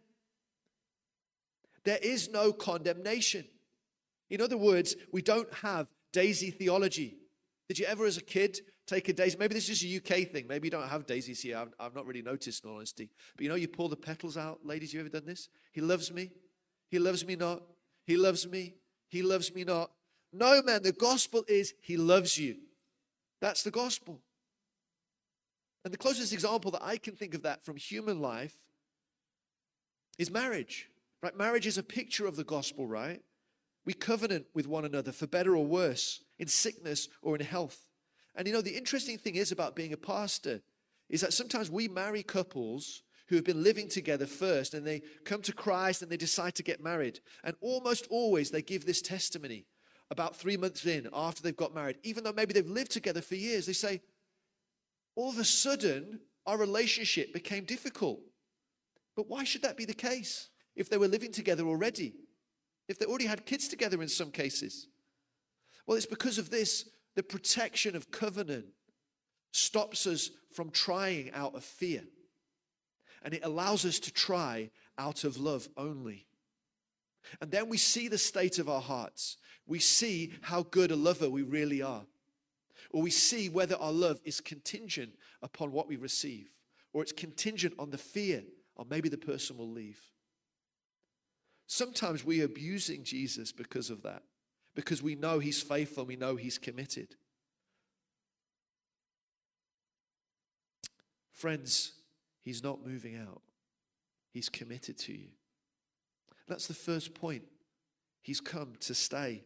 There 1.83 1.99
is 2.01 2.29
no 2.29 2.51
condemnation. 2.51 3.45
In 4.29 4.41
other 4.41 4.57
words, 4.57 4.95
we 5.11 5.21
don't 5.21 5.51
have 5.55 5.87
daisy 6.13 6.51
theology. 6.51 7.17
Did 7.71 7.79
you 7.79 7.85
ever, 7.85 8.05
as 8.05 8.17
a 8.17 8.21
kid, 8.21 8.59
take 8.85 9.07
a 9.07 9.13
daisy? 9.13 9.37
Maybe 9.37 9.53
this 9.53 9.69
is 9.69 9.81
a 9.81 9.95
UK 9.95 10.27
thing. 10.27 10.45
Maybe 10.45 10.67
you 10.67 10.71
don't 10.71 10.89
have 10.89 11.05
daisies 11.05 11.41
here. 11.41 11.55
I've, 11.55 11.73
I've 11.79 11.95
not 11.95 12.05
really 12.05 12.21
noticed, 12.21 12.65
in 12.65 12.69
honesty. 12.69 13.09
But 13.37 13.43
you 13.43 13.49
know, 13.49 13.55
you 13.55 13.69
pull 13.69 13.87
the 13.87 13.95
petals 13.95 14.35
out. 14.35 14.59
Ladies, 14.65 14.93
you 14.93 14.99
ever 14.99 15.07
done 15.07 15.25
this? 15.25 15.47
He 15.71 15.79
loves 15.79 16.11
me. 16.11 16.31
He 16.89 16.99
loves 16.99 17.25
me 17.25 17.37
not. 17.37 17.63
He 18.05 18.17
loves 18.17 18.45
me. 18.45 18.73
He 19.07 19.21
loves 19.21 19.55
me 19.55 19.63
not. 19.63 19.89
No, 20.33 20.61
man, 20.63 20.83
the 20.83 20.91
gospel 20.91 21.45
is 21.47 21.73
He 21.79 21.95
loves 21.95 22.37
you. 22.37 22.57
That's 23.39 23.63
the 23.63 23.71
gospel. 23.71 24.19
And 25.85 25.93
the 25.93 25.97
closest 25.97 26.33
example 26.33 26.71
that 26.71 26.83
I 26.83 26.97
can 26.97 27.15
think 27.15 27.35
of 27.35 27.43
that 27.43 27.63
from 27.63 27.77
human 27.77 28.19
life 28.19 28.57
is 30.19 30.29
marriage. 30.29 30.89
Right? 31.23 31.37
Marriage 31.37 31.67
is 31.67 31.77
a 31.77 31.83
picture 31.83 32.27
of 32.27 32.35
the 32.35 32.43
gospel, 32.43 32.85
right? 32.85 33.21
We 33.85 33.93
covenant 33.93 34.45
with 34.53 34.67
one 34.67 34.85
another 34.85 35.11
for 35.11 35.27
better 35.27 35.55
or 35.55 35.65
worse, 35.65 36.23
in 36.39 36.47
sickness 36.47 37.07
or 37.21 37.35
in 37.35 37.45
health. 37.45 37.79
And 38.35 38.47
you 38.47 38.53
know, 38.53 38.61
the 38.61 38.77
interesting 38.77 39.17
thing 39.17 39.35
is 39.35 39.51
about 39.51 39.75
being 39.75 39.93
a 39.93 39.97
pastor 39.97 40.61
is 41.09 41.21
that 41.21 41.33
sometimes 41.33 41.69
we 41.69 41.87
marry 41.87 42.23
couples 42.23 43.03
who 43.27 43.35
have 43.35 43.45
been 43.45 43.63
living 43.63 43.87
together 43.87 44.25
first 44.25 44.73
and 44.73 44.85
they 44.85 45.01
come 45.23 45.41
to 45.41 45.53
Christ 45.53 46.01
and 46.01 46.11
they 46.11 46.17
decide 46.17 46.55
to 46.55 46.63
get 46.63 46.83
married. 46.83 47.19
And 47.43 47.55
almost 47.61 48.07
always 48.09 48.51
they 48.51 48.61
give 48.61 48.85
this 48.85 49.01
testimony 49.01 49.65
about 50.09 50.35
three 50.35 50.57
months 50.57 50.85
in 50.85 51.07
after 51.13 51.41
they've 51.41 51.55
got 51.55 51.73
married, 51.73 51.97
even 52.03 52.23
though 52.23 52.33
maybe 52.33 52.53
they've 52.53 52.67
lived 52.67 52.91
together 52.91 53.21
for 53.21 53.35
years. 53.35 53.65
They 53.65 53.73
say, 53.73 54.01
all 55.15 55.29
of 55.29 55.37
a 55.37 55.45
sudden, 55.45 56.19
our 56.45 56.57
relationship 56.57 57.33
became 57.33 57.63
difficult. 57.63 58.19
But 59.15 59.29
why 59.29 59.43
should 59.43 59.61
that 59.61 59.77
be 59.77 59.85
the 59.85 59.93
case 59.93 60.49
if 60.75 60.89
they 60.89 60.97
were 60.97 61.07
living 61.07 61.31
together 61.31 61.63
already? 61.63 62.13
If 62.87 62.99
they 62.99 63.05
already 63.05 63.25
had 63.25 63.45
kids 63.45 63.67
together 63.67 64.01
in 64.01 64.07
some 64.07 64.31
cases. 64.31 64.87
Well, 65.85 65.97
it's 65.97 66.05
because 66.05 66.37
of 66.37 66.49
this 66.49 66.85
the 67.15 67.23
protection 67.23 67.95
of 67.95 68.11
covenant 68.11 68.65
stops 69.51 70.07
us 70.07 70.31
from 70.53 70.69
trying 70.69 71.31
out 71.33 71.55
of 71.55 71.63
fear. 71.63 72.03
And 73.23 73.33
it 73.33 73.43
allows 73.43 73.85
us 73.85 73.99
to 73.99 74.13
try 74.13 74.71
out 74.97 75.23
of 75.23 75.37
love 75.37 75.67
only. 75.77 76.27
And 77.41 77.51
then 77.51 77.69
we 77.69 77.77
see 77.77 78.07
the 78.07 78.17
state 78.17 78.59
of 78.59 78.69
our 78.69 78.81
hearts. 78.81 79.37
We 79.67 79.79
see 79.79 80.33
how 80.41 80.63
good 80.63 80.91
a 80.91 80.95
lover 80.95 81.29
we 81.29 81.43
really 81.43 81.81
are. 81.81 82.05
Or 82.91 83.01
we 83.01 83.11
see 83.11 83.49
whether 83.49 83.75
our 83.75 83.91
love 83.91 84.19
is 84.23 84.41
contingent 84.41 85.11
upon 85.41 85.71
what 85.71 85.87
we 85.87 85.95
receive, 85.95 86.49
or 86.93 87.01
it's 87.01 87.11
contingent 87.11 87.75
on 87.79 87.89
the 87.89 87.97
fear, 87.97 88.43
or 88.75 88.85
maybe 88.89 89.07
the 89.07 89.17
person 89.17 89.57
will 89.57 89.69
leave. 89.69 89.99
Sometimes 91.73 92.25
we 92.25 92.41
are 92.41 92.45
abusing 92.45 93.01
Jesus 93.05 93.53
because 93.53 93.89
of 93.89 94.03
that, 94.03 94.23
because 94.75 95.01
we 95.01 95.15
know 95.15 95.39
he's 95.39 95.61
faithful, 95.61 96.03
we 96.03 96.17
know 96.17 96.35
he's 96.35 96.57
committed. 96.57 97.15
Friends, 101.31 101.93
he's 102.41 102.61
not 102.61 102.85
moving 102.85 103.15
out, 103.15 103.41
he's 104.33 104.49
committed 104.49 104.97
to 104.97 105.13
you. 105.13 105.29
That's 106.45 106.67
the 106.67 106.73
first 106.73 107.13
point. 107.13 107.43
He's 108.21 108.41
come 108.41 108.73
to 108.81 108.93
stay. 108.93 109.45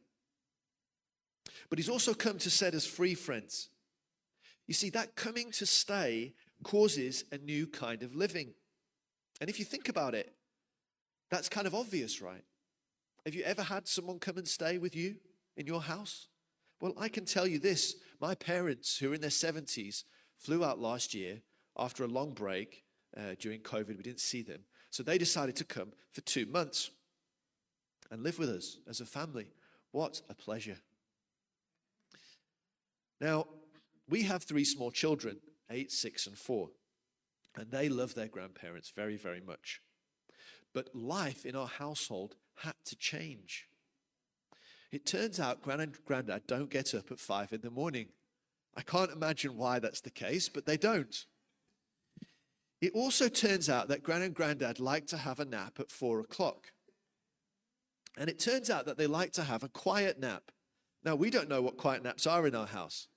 But 1.69 1.77
he's 1.77 1.89
also 1.89 2.15
come 2.15 2.39
to 2.39 2.49
set 2.49 2.73
us 2.73 2.87
free, 2.87 3.13
friends. 3.13 3.69
You 4.65 4.73
see, 4.73 4.89
that 4.89 5.15
coming 5.15 5.51
to 5.51 5.67
stay 5.67 6.33
causes 6.63 7.23
a 7.31 7.37
new 7.37 7.67
kind 7.67 8.01
of 8.01 8.15
living. 8.15 8.55
And 9.39 9.47
if 9.47 9.59
you 9.59 9.65
think 9.65 9.89
about 9.89 10.15
it, 10.15 10.34
that's 11.29 11.49
kind 11.49 11.67
of 11.67 11.75
obvious, 11.75 12.21
right? 12.21 12.43
Have 13.25 13.35
you 13.35 13.43
ever 13.43 13.63
had 13.63 13.87
someone 13.87 14.19
come 14.19 14.37
and 14.37 14.47
stay 14.47 14.77
with 14.77 14.95
you 14.95 15.15
in 15.57 15.65
your 15.65 15.81
house? 15.81 16.27
Well, 16.79 16.93
I 16.97 17.07
can 17.07 17.25
tell 17.25 17.47
you 17.47 17.59
this 17.59 17.95
my 18.21 18.35
parents, 18.35 18.97
who 18.97 19.11
are 19.11 19.15
in 19.15 19.21
their 19.21 19.29
70s, 19.29 20.03
flew 20.37 20.63
out 20.63 20.79
last 20.79 21.13
year 21.13 21.41
after 21.77 22.03
a 22.03 22.07
long 22.07 22.33
break 22.33 22.83
uh, 23.17 23.35
during 23.39 23.61
COVID. 23.61 23.97
We 23.97 24.03
didn't 24.03 24.19
see 24.19 24.41
them. 24.41 24.61
So 24.89 25.03
they 25.03 25.17
decided 25.17 25.55
to 25.57 25.65
come 25.65 25.91
for 26.11 26.21
two 26.21 26.45
months 26.45 26.91
and 28.11 28.23
live 28.23 28.39
with 28.39 28.49
us 28.49 28.77
as 28.87 29.01
a 29.01 29.05
family. 29.05 29.47
What 29.91 30.21
a 30.29 30.35
pleasure. 30.35 30.77
Now, 33.19 33.47
we 34.07 34.23
have 34.23 34.43
three 34.43 34.65
small 34.65 34.91
children 34.91 35.39
eight, 35.71 35.91
six, 35.91 36.27
and 36.27 36.37
four, 36.37 36.69
and 37.57 37.71
they 37.71 37.89
love 37.89 38.13
their 38.13 38.27
grandparents 38.27 38.91
very, 38.95 39.17
very 39.17 39.41
much. 39.41 39.81
But 40.75 40.93
life 40.93 41.45
in 41.45 41.55
our 41.55 41.69
household 41.69 42.35
had 42.57 42.75
to 42.87 42.97
change. 42.97 43.69
It 44.91 45.05
turns 45.05 45.39
out 45.39 45.61
Gran 45.61 45.79
and 45.79 45.97
Granddad 46.03 46.47
don't 46.47 46.69
get 46.69 46.93
up 46.93 47.11
at 47.11 47.19
five 47.19 47.53
in 47.53 47.61
the 47.61 47.71
morning. 47.71 48.09
I 48.75 48.81
can't 48.81 49.09
imagine 49.09 49.55
why 49.55 49.79
that's 49.79 50.01
the 50.01 50.09
case, 50.09 50.49
but 50.49 50.65
they 50.65 50.75
don't. 50.75 51.25
It 52.81 52.91
also 52.93 53.29
turns 53.29 53.69
out 53.69 53.87
that 53.87 54.03
Gran 54.03 54.21
and 54.21 54.33
Granddad 54.33 54.81
like 54.81 55.07
to 55.07 55.17
have 55.17 55.39
a 55.39 55.45
nap 55.45 55.79
at 55.79 55.91
four 55.91 56.19
o'clock. 56.19 56.73
And 58.17 58.29
it 58.29 58.37
turns 58.37 58.69
out 58.69 58.85
that 58.85 58.97
they 58.97 59.07
like 59.07 59.31
to 59.33 59.43
have 59.43 59.63
a 59.63 59.69
quiet 59.69 60.19
nap. 60.19 60.51
Now, 61.05 61.15
we 61.15 61.29
don't 61.29 61.47
know 61.47 61.61
what 61.61 61.77
quiet 61.77 62.03
naps 62.03 62.27
are 62.27 62.45
in 62.45 62.53
our 62.53 62.67
house. 62.67 63.07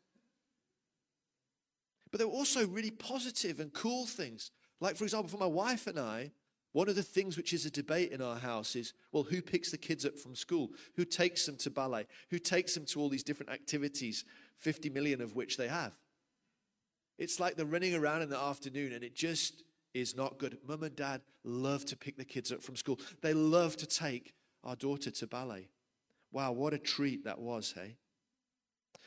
But 2.12 2.18
there 2.18 2.28
are 2.28 2.30
also 2.30 2.68
really 2.68 2.92
positive 2.92 3.58
and 3.58 3.72
cool 3.72 4.06
things. 4.06 4.52
Like, 4.80 4.94
for 4.94 5.02
example, 5.02 5.28
for 5.28 5.38
my 5.38 5.46
wife 5.46 5.88
and 5.88 5.98
I, 5.98 6.30
one 6.72 6.88
of 6.88 6.96
the 6.96 7.02
things 7.02 7.36
which 7.36 7.52
is 7.52 7.64
a 7.64 7.70
debate 7.70 8.12
in 8.12 8.20
our 8.20 8.36
house 8.36 8.76
is 8.76 8.92
well, 9.12 9.22
who 9.22 9.40
picks 9.40 9.70
the 9.70 9.78
kids 9.78 10.04
up 10.04 10.18
from 10.18 10.34
school? 10.34 10.70
Who 10.96 11.04
takes 11.04 11.46
them 11.46 11.56
to 11.58 11.70
ballet? 11.70 12.06
Who 12.30 12.38
takes 12.38 12.74
them 12.74 12.84
to 12.86 13.00
all 13.00 13.08
these 13.08 13.22
different 13.22 13.52
activities, 13.52 14.24
50 14.58 14.90
million 14.90 15.20
of 15.20 15.34
which 15.34 15.56
they 15.56 15.68
have? 15.68 15.92
It's 17.18 17.40
like 17.40 17.56
they're 17.56 17.66
running 17.66 17.94
around 17.94 18.22
in 18.22 18.28
the 18.28 18.38
afternoon 18.38 18.92
and 18.92 19.02
it 19.02 19.14
just 19.14 19.62
is 19.94 20.14
not 20.14 20.38
good. 20.38 20.58
Mum 20.66 20.82
and 20.82 20.94
dad 20.94 21.22
love 21.42 21.84
to 21.86 21.96
pick 21.96 22.16
the 22.16 22.24
kids 22.24 22.52
up 22.52 22.62
from 22.62 22.76
school, 22.76 23.00
they 23.22 23.32
love 23.32 23.76
to 23.78 23.86
take 23.86 24.34
our 24.62 24.76
daughter 24.76 25.10
to 25.10 25.26
ballet. 25.26 25.68
Wow, 26.30 26.52
what 26.52 26.74
a 26.74 26.78
treat 26.78 27.24
that 27.24 27.38
was, 27.38 27.72
hey? 27.74 27.96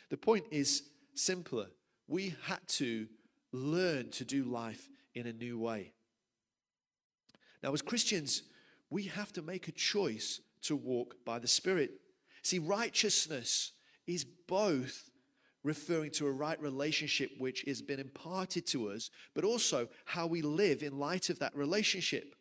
The 0.10 0.18
point 0.18 0.46
is 0.52 0.84
simpler. 1.14 1.68
We 2.08 2.36
had 2.44 2.68
to 2.70 3.08
learn 3.54 4.10
to 4.12 4.26
do 4.26 4.44
life 4.44 4.90
in 5.14 5.28
a 5.28 5.34
new 5.34 5.60
way. 5.60 5.94
Now, 7.64 7.74
as 7.74 7.82
Christians, 7.82 8.44
we 8.90 9.04
have 9.04 9.32
to 9.34 9.42
make 9.42 9.68
a 9.68 9.74
choice 9.74 10.42
to 10.64 10.76
walk 10.76 11.16
by 11.26 11.40
the 11.40 11.48
Spirit. 11.48 11.92
See, 12.44 12.60
righteousness 12.60 13.72
is 14.08 14.26
both 14.26 15.10
referring 15.64 16.12
to 16.12 16.26
a 16.26 16.32
right 16.32 16.60
relationship 16.60 17.32
which 17.38 17.64
has 17.68 17.82
been 17.82 18.00
imparted 18.00 18.66
to 18.68 18.90
us, 18.90 19.12
but 19.36 19.44
also 19.44 19.88
how 20.06 20.26
we 20.26 20.42
live 20.42 20.82
in 20.82 20.98
light 20.98 21.30
of 21.30 21.40
that 21.40 21.56
relationship. 21.56 22.36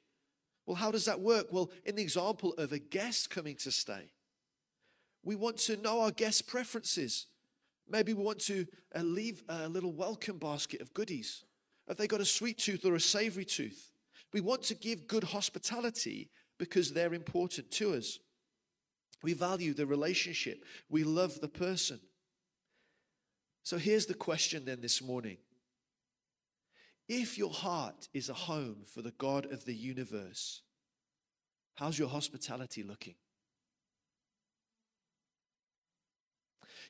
Well, 0.66 0.76
how 0.76 0.90
does 0.90 1.04
that 1.04 1.20
work? 1.20 1.48
Well, 1.50 1.70
in 1.84 1.96
the 1.96 2.02
example 2.02 2.54
of 2.54 2.72
a 2.72 2.78
guest 2.78 3.28
coming 3.28 3.56
to 3.56 3.70
stay, 3.70 4.12
we 5.22 5.36
want 5.36 5.58
to 5.58 5.76
know 5.76 6.00
our 6.00 6.10
guest 6.10 6.46
preferences. 6.46 7.26
Maybe 7.88 8.14
we 8.14 8.22
want 8.22 8.38
to 8.42 8.66
uh, 8.94 9.00
leave 9.00 9.42
a 9.48 9.68
little 9.68 9.92
welcome 9.92 10.38
basket 10.38 10.80
of 10.80 10.94
goodies. 10.94 11.44
Have 11.88 11.98
they 11.98 12.06
got 12.06 12.20
a 12.20 12.24
sweet 12.24 12.56
tooth 12.56 12.86
or 12.86 12.94
a 12.94 13.00
savory 13.00 13.44
tooth? 13.44 13.89
We 14.32 14.40
want 14.40 14.62
to 14.64 14.74
give 14.74 15.08
good 15.08 15.24
hospitality 15.24 16.30
because 16.58 16.92
they're 16.92 17.14
important 17.14 17.70
to 17.72 17.94
us. 17.94 18.18
We 19.22 19.32
value 19.32 19.74
the 19.74 19.86
relationship, 19.86 20.64
we 20.88 21.04
love 21.04 21.40
the 21.40 21.48
person. 21.48 22.00
So 23.62 23.76
here's 23.76 24.06
the 24.06 24.14
question 24.14 24.64
then 24.64 24.80
this 24.80 25.02
morning 25.02 25.38
if 27.08 27.36
your 27.36 27.50
heart 27.50 28.08
is 28.14 28.28
a 28.28 28.34
home 28.34 28.84
for 28.86 29.02
the 29.02 29.10
God 29.10 29.52
of 29.52 29.64
the 29.64 29.74
universe, 29.74 30.62
how's 31.74 31.98
your 31.98 32.08
hospitality 32.08 32.84
looking? 32.84 33.16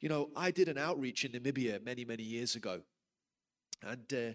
You 0.01 0.09
know, 0.09 0.31
I 0.37 0.51
did 0.51 0.69
an 0.69 0.77
outreach 0.77 1.25
in 1.25 1.33
Namibia 1.33 1.83
many, 1.83 2.05
many 2.05 2.23
years 2.23 2.55
ago. 2.55 2.83
And, 3.83 4.13
uh, 4.13 4.33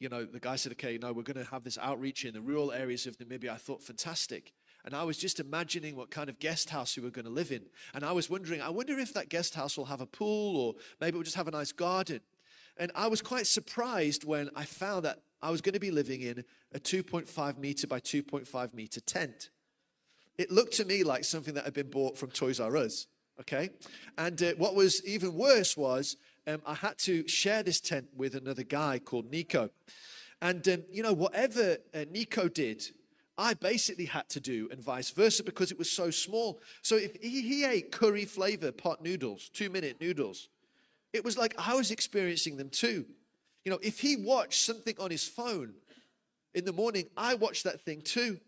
you 0.00 0.08
know, 0.08 0.24
the 0.24 0.40
guy 0.40 0.56
said, 0.56 0.72
okay, 0.72 0.98
no, 1.00 1.12
we're 1.12 1.22
going 1.22 1.44
to 1.44 1.50
have 1.50 1.62
this 1.62 1.78
outreach 1.78 2.24
in 2.24 2.32
the 2.32 2.40
rural 2.40 2.72
areas 2.72 3.06
of 3.06 3.18
Namibia. 3.18 3.50
I 3.50 3.56
thought, 3.56 3.82
fantastic. 3.82 4.54
And 4.84 4.94
I 4.94 5.04
was 5.04 5.18
just 5.18 5.38
imagining 5.38 5.94
what 5.94 6.10
kind 6.10 6.30
of 6.30 6.38
guest 6.38 6.70
house 6.70 6.96
we 6.96 7.02
were 7.02 7.10
going 7.10 7.26
to 7.26 7.30
live 7.30 7.52
in. 7.52 7.62
And 7.94 8.02
I 8.02 8.12
was 8.12 8.30
wondering, 8.30 8.62
I 8.62 8.70
wonder 8.70 8.98
if 8.98 9.12
that 9.12 9.28
guest 9.28 9.54
house 9.54 9.76
will 9.76 9.84
have 9.84 10.00
a 10.00 10.06
pool 10.06 10.56
or 10.56 10.74
maybe 11.00 11.16
it 11.16 11.18
will 11.18 11.24
just 11.24 11.36
have 11.36 11.48
a 11.48 11.52
nice 11.52 11.70
garden. 11.70 12.20
And 12.78 12.90
I 12.94 13.08
was 13.08 13.20
quite 13.20 13.46
surprised 13.46 14.24
when 14.24 14.48
I 14.56 14.64
found 14.64 15.04
that 15.04 15.18
I 15.42 15.50
was 15.50 15.60
going 15.60 15.74
to 15.74 15.80
be 15.80 15.90
living 15.90 16.22
in 16.22 16.44
a 16.72 16.80
2.5 16.80 17.58
meter 17.58 17.86
by 17.86 18.00
2.5 18.00 18.72
meter 18.72 19.00
tent. 19.00 19.50
It 20.38 20.50
looked 20.50 20.74
to 20.74 20.86
me 20.86 21.04
like 21.04 21.24
something 21.24 21.52
that 21.54 21.64
had 21.64 21.74
been 21.74 21.90
bought 21.90 22.16
from 22.16 22.30
Toys 22.30 22.58
R 22.58 22.74
Us, 22.78 23.06
okay? 23.38 23.68
And 24.16 24.42
uh, 24.42 24.52
what 24.56 24.74
was 24.74 25.04
even 25.04 25.34
worse 25.34 25.76
was 25.76 26.16
um, 26.50 26.62
I 26.66 26.74
had 26.74 26.98
to 26.98 27.26
share 27.28 27.62
this 27.62 27.80
tent 27.80 28.08
with 28.16 28.34
another 28.34 28.62
guy 28.64 28.98
called 28.98 29.30
Nico. 29.30 29.70
And, 30.42 30.66
um, 30.68 30.82
you 30.90 31.02
know, 31.02 31.12
whatever 31.12 31.76
uh, 31.94 32.04
Nico 32.10 32.48
did, 32.48 32.84
I 33.38 33.54
basically 33.54 34.06
had 34.06 34.28
to 34.30 34.40
do, 34.40 34.68
and 34.70 34.82
vice 34.82 35.10
versa, 35.10 35.44
because 35.44 35.70
it 35.70 35.78
was 35.78 35.90
so 35.90 36.10
small. 36.10 36.60
So 36.82 36.96
if 36.96 37.16
he, 37.20 37.42
he 37.42 37.64
ate 37.64 37.92
curry 37.92 38.24
flavor 38.24 38.72
pot 38.72 39.02
noodles, 39.02 39.48
two 39.48 39.70
minute 39.70 39.96
noodles, 40.00 40.48
it 41.12 41.24
was 41.24 41.38
like 41.38 41.54
I 41.58 41.74
was 41.74 41.90
experiencing 41.90 42.56
them 42.56 42.68
too. 42.68 43.06
You 43.64 43.72
know, 43.72 43.78
if 43.82 44.00
he 44.00 44.16
watched 44.16 44.62
something 44.62 44.94
on 44.98 45.10
his 45.10 45.26
phone 45.26 45.74
in 46.54 46.64
the 46.64 46.72
morning, 46.72 47.06
I 47.16 47.34
watched 47.34 47.64
that 47.64 47.80
thing 47.82 48.02
too. 48.02 48.40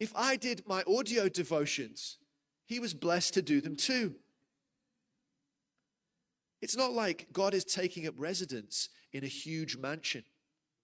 If 0.00 0.12
I 0.16 0.36
did 0.36 0.66
my 0.66 0.82
audio 0.86 1.28
devotions, 1.28 2.18
he 2.66 2.80
was 2.80 2.94
blessed 2.94 3.34
to 3.34 3.42
do 3.42 3.60
them 3.60 3.76
too. 3.76 4.14
It's 6.64 6.78
not 6.78 6.94
like 6.94 7.26
God 7.30 7.52
is 7.52 7.62
taking 7.62 8.06
up 8.06 8.14
residence 8.16 8.88
in 9.12 9.22
a 9.22 9.26
huge 9.26 9.76
mansion, 9.76 10.24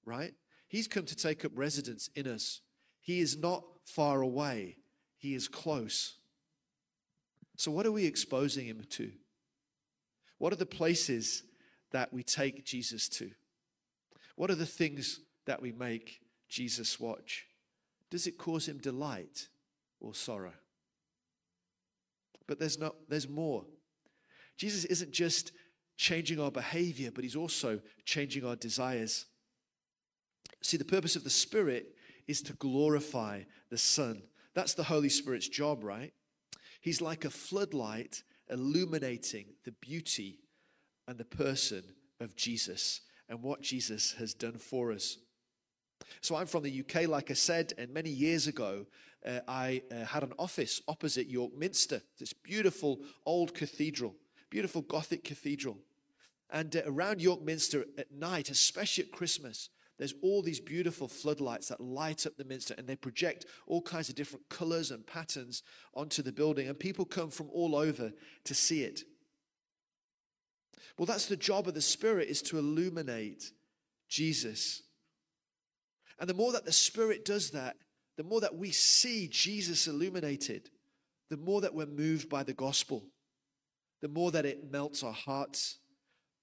right? 0.04 0.34
He's 0.68 0.86
come 0.86 1.06
to 1.06 1.16
take 1.16 1.42
up 1.42 1.52
residence 1.54 2.10
in 2.14 2.26
us. 2.26 2.60
He 3.00 3.20
is 3.20 3.38
not 3.38 3.64
far 3.86 4.20
away, 4.20 4.76
He 5.16 5.34
is 5.34 5.48
close. 5.48 6.18
So, 7.56 7.70
what 7.70 7.86
are 7.86 7.92
we 7.92 8.04
exposing 8.04 8.66
Him 8.66 8.84
to? 8.90 9.10
What 10.36 10.52
are 10.52 10.56
the 10.56 10.66
places 10.66 11.44
that 11.92 12.12
we 12.12 12.24
take 12.24 12.66
Jesus 12.66 13.08
to? 13.08 13.30
What 14.36 14.50
are 14.50 14.56
the 14.56 14.66
things 14.66 15.20
that 15.46 15.62
we 15.62 15.72
make 15.72 16.20
Jesus 16.50 17.00
watch? 17.00 17.46
Does 18.10 18.26
it 18.26 18.36
cause 18.36 18.68
him 18.68 18.76
delight 18.76 19.48
or 19.98 20.12
sorrow? 20.12 20.52
But 22.46 22.58
there's 22.58 22.78
not 22.78 22.96
there's 23.08 23.30
more. 23.30 23.64
Jesus 24.58 24.84
isn't 24.84 25.12
just 25.12 25.52
changing 26.00 26.40
our 26.40 26.50
behavior, 26.50 27.10
but 27.14 27.22
he's 27.22 27.36
also 27.36 27.78
changing 28.06 28.42
our 28.42 28.56
desires. 28.56 29.26
See, 30.62 30.78
the 30.78 30.84
purpose 30.84 31.14
of 31.14 31.24
the 31.24 31.30
Spirit 31.30 31.94
is 32.26 32.40
to 32.42 32.54
glorify 32.54 33.42
the 33.68 33.76
Son. 33.76 34.22
That's 34.54 34.72
the 34.72 34.82
Holy 34.82 35.10
Spirit's 35.10 35.46
job, 35.46 35.84
right? 35.84 36.14
He's 36.80 37.02
like 37.02 37.26
a 37.26 37.30
floodlight 37.30 38.22
illuminating 38.48 39.48
the 39.64 39.72
beauty 39.72 40.38
and 41.06 41.18
the 41.18 41.24
person 41.26 41.82
of 42.18 42.34
Jesus 42.34 43.02
and 43.28 43.42
what 43.42 43.60
Jesus 43.60 44.12
has 44.12 44.32
done 44.32 44.56
for 44.56 44.92
us. 44.92 45.18
So 46.22 46.34
I'm 46.34 46.46
from 46.46 46.62
the 46.62 46.80
UK, 46.80 47.08
like 47.08 47.30
I 47.30 47.34
said, 47.34 47.74
and 47.76 47.92
many 47.92 48.08
years 48.08 48.46
ago, 48.46 48.86
uh, 49.26 49.40
I 49.46 49.82
uh, 49.92 50.06
had 50.06 50.22
an 50.22 50.32
office 50.38 50.80
opposite 50.88 51.28
York 51.28 51.54
Minster, 51.54 52.00
this 52.18 52.32
beautiful 52.32 53.00
old 53.26 53.52
cathedral, 53.52 54.14
beautiful 54.48 54.80
Gothic 54.80 55.24
cathedral. 55.24 55.76
And 56.52 56.74
uh, 56.74 56.82
around 56.86 57.20
York 57.20 57.42
Minster 57.42 57.84
at 57.98 58.12
night, 58.12 58.50
especially 58.50 59.04
at 59.04 59.12
Christmas, 59.12 59.70
there's 59.98 60.14
all 60.22 60.42
these 60.42 60.60
beautiful 60.60 61.08
floodlights 61.08 61.68
that 61.68 61.80
light 61.80 62.24
up 62.24 62.36
the 62.38 62.44
minster 62.44 62.74
and 62.78 62.86
they 62.86 62.96
project 62.96 63.44
all 63.66 63.82
kinds 63.82 64.08
of 64.08 64.14
different 64.14 64.48
colors 64.48 64.90
and 64.90 65.06
patterns 65.06 65.62
onto 65.94 66.22
the 66.22 66.32
building. 66.32 66.68
And 66.68 66.78
people 66.78 67.04
come 67.04 67.28
from 67.28 67.50
all 67.52 67.76
over 67.76 68.10
to 68.44 68.54
see 68.54 68.82
it. 68.82 69.02
Well, 70.96 71.04
that's 71.04 71.26
the 71.26 71.36
job 71.36 71.68
of 71.68 71.74
the 71.74 71.82
Spirit 71.82 72.28
is 72.28 72.40
to 72.42 72.58
illuminate 72.58 73.52
Jesus. 74.08 74.82
And 76.18 76.30
the 76.30 76.34
more 76.34 76.52
that 76.52 76.64
the 76.64 76.72
Spirit 76.72 77.26
does 77.26 77.50
that, 77.50 77.76
the 78.16 78.24
more 78.24 78.40
that 78.40 78.56
we 78.56 78.70
see 78.70 79.28
Jesus 79.28 79.86
illuminated, 79.86 80.70
the 81.28 81.36
more 81.36 81.60
that 81.60 81.74
we're 81.74 81.84
moved 81.84 82.30
by 82.30 82.42
the 82.42 82.54
gospel, 82.54 83.04
the 84.00 84.08
more 84.08 84.30
that 84.30 84.46
it 84.46 84.70
melts 84.70 85.02
our 85.02 85.12
hearts, 85.12 85.78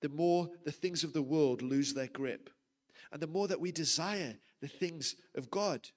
the 0.02 0.10
more 0.10 0.50
the 0.66 0.72
things 0.72 1.04
of 1.04 1.14
the 1.14 1.22
world 1.22 1.62
lose 1.62 1.94
their 1.94 2.08
grip, 2.08 2.50
and 3.12 3.22
the 3.22 3.28
more 3.28 3.48
that 3.48 3.60
we 3.60 3.72
desire 3.72 4.38
the 4.62 4.68
things 4.68 5.16
of 5.36 5.50
God. 5.50 5.88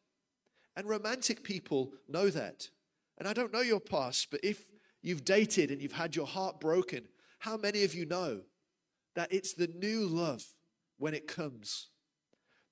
And 0.76 0.88
romantic 0.88 1.42
people 1.42 1.92
know 2.08 2.30
that. 2.30 2.68
And 3.18 3.28
I 3.28 3.32
don't 3.32 3.52
know 3.52 3.60
your 3.60 3.80
past, 3.80 4.28
but 4.30 4.40
if 4.42 4.68
you've 5.02 5.24
dated 5.24 5.70
and 5.70 5.82
you've 5.82 5.92
had 5.92 6.16
your 6.16 6.26
heart 6.26 6.60
broken, 6.60 7.06
how 7.38 7.56
many 7.56 7.84
of 7.84 7.94
you 7.94 8.06
know 8.06 8.40
that 9.14 9.32
it's 9.32 9.54
the 9.54 9.66
new 9.66 10.06
love 10.06 10.44
when 10.98 11.14
it 11.14 11.26
comes 11.26 11.88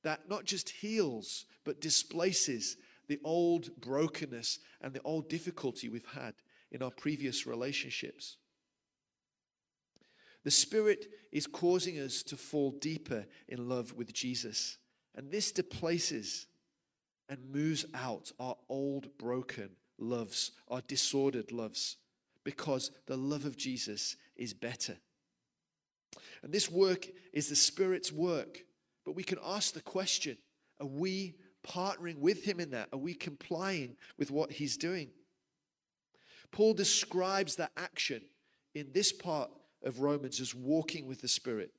that 0.04 0.28
not 0.28 0.44
just 0.44 0.70
heals, 0.70 1.44
but 1.64 1.80
displaces 1.80 2.76
the 3.08 3.18
old 3.24 3.70
brokenness 3.80 4.60
and 4.80 4.94
the 4.94 5.02
old 5.02 5.28
difficulty 5.28 5.88
we've 5.88 6.06
had 6.14 6.34
in 6.70 6.82
our 6.82 6.90
previous 6.90 7.46
relationships? 7.46 8.36
The 10.44 10.50
Spirit 10.50 11.06
is 11.32 11.46
causing 11.46 11.98
us 11.98 12.22
to 12.24 12.36
fall 12.36 12.70
deeper 12.70 13.26
in 13.48 13.68
love 13.68 13.94
with 13.94 14.12
Jesus. 14.12 14.78
And 15.14 15.30
this 15.30 15.52
displaces 15.52 16.46
and 17.28 17.52
moves 17.52 17.84
out 17.94 18.32
our 18.38 18.56
old 18.68 19.16
broken 19.18 19.70
loves, 19.98 20.52
our 20.68 20.80
disordered 20.82 21.52
loves, 21.52 21.96
because 22.44 22.90
the 23.06 23.16
love 23.16 23.44
of 23.44 23.56
Jesus 23.56 24.16
is 24.36 24.54
better. 24.54 24.96
And 26.42 26.52
this 26.52 26.70
work 26.70 27.06
is 27.32 27.48
the 27.48 27.56
Spirit's 27.56 28.12
work. 28.12 28.64
But 29.04 29.16
we 29.16 29.24
can 29.24 29.38
ask 29.44 29.74
the 29.74 29.80
question 29.80 30.38
are 30.80 30.86
we 30.86 31.34
partnering 31.66 32.18
with 32.18 32.44
Him 32.44 32.60
in 32.60 32.70
that? 32.70 32.88
Are 32.92 32.98
we 32.98 33.14
complying 33.14 33.96
with 34.16 34.30
what 34.30 34.52
He's 34.52 34.76
doing? 34.76 35.10
Paul 36.52 36.74
describes 36.74 37.56
that 37.56 37.72
action 37.76 38.22
in 38.74 38.88
this 38.92 39.12
part 39.12 39.50
of 39.82 40.00
Romans 40.00 40.40
as 40.40 40.54
walking 40.54 41.06
with 41.06 41.20
the 41.20 41.28
Spirit. 41.28 41.72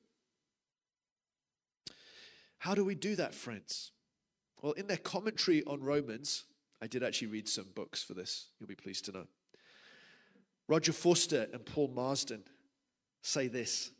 How 2.58 2.74
do 2.74 2.84
we 2.84 2.94
do 2.94 3.16
that, 3.16 3.34
friends? 3.34 3.92
Well, 4.60 4.72
in 4.72 4.86
their 4.86 4.96
commentary 4.98 5.64
on 5.64 5.82
Romans, 5.82 6.44
I 6.82 6.86
did 6.86 7.02
actually 7.02 7.28
read 7.28 7.48
some 7.48 7.66
books 7.74 8.02
for 8.02 8.14
this, 8.14 8.48
you'll 8.58 8.68
be 8.68 8.74
pleased 8.74 9.06
to 9.06 9.12
know. 9.12 9.26
Roger 10.68 10.92
Forster 10.92 11.48
and 11.52 11.64
Paul 11.64 11.88
Marston 11.88 12.42
say 13.22 13.48
this 13.48 13.90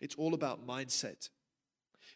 it's 0.00 0.16
all 0.16 0.34
about 0.34 0.66
mindset. 0.66 1.28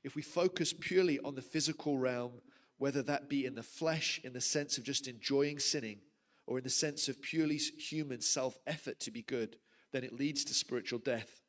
If 0.02 0.16
we 0.16 0.22
focus 0.22 0.72
purely 0.72 1.18
on 1.20 1.34
the 1.34 1.42
physical 1.42 1.98
realm, 1.98 2.32
whether 2.78 3.02
that 3.02 3.28
be 3.28 3.46
in 3.46 3.54
the 3.54 3.62
flesh, 3.62 4.20
in 4.24 4.32
the 4.32 4.40
sense 4.40 4.78
of 4.78 4.84
just 4.84 5.08
enjoying 5.08 5.58
sinning, 5.58 5.98
or 6.46 6.58
in 6.58 6.64
the 6.64 6.70
sense 6.70 7.08
of 7.08 7.20
purely 7.22 7.56
human 7.56 8.20
self 8.20 8.58
effort 8.66 9.00
to 9.00 9.10
be 9.10 9.22
good, 9.22 9.56
then 9.92 10.04
it 10.04 10.12
leads 10.12 10.44
to 10.44 10.54
spiritual 10.54 10.98
death. 10.98 11.40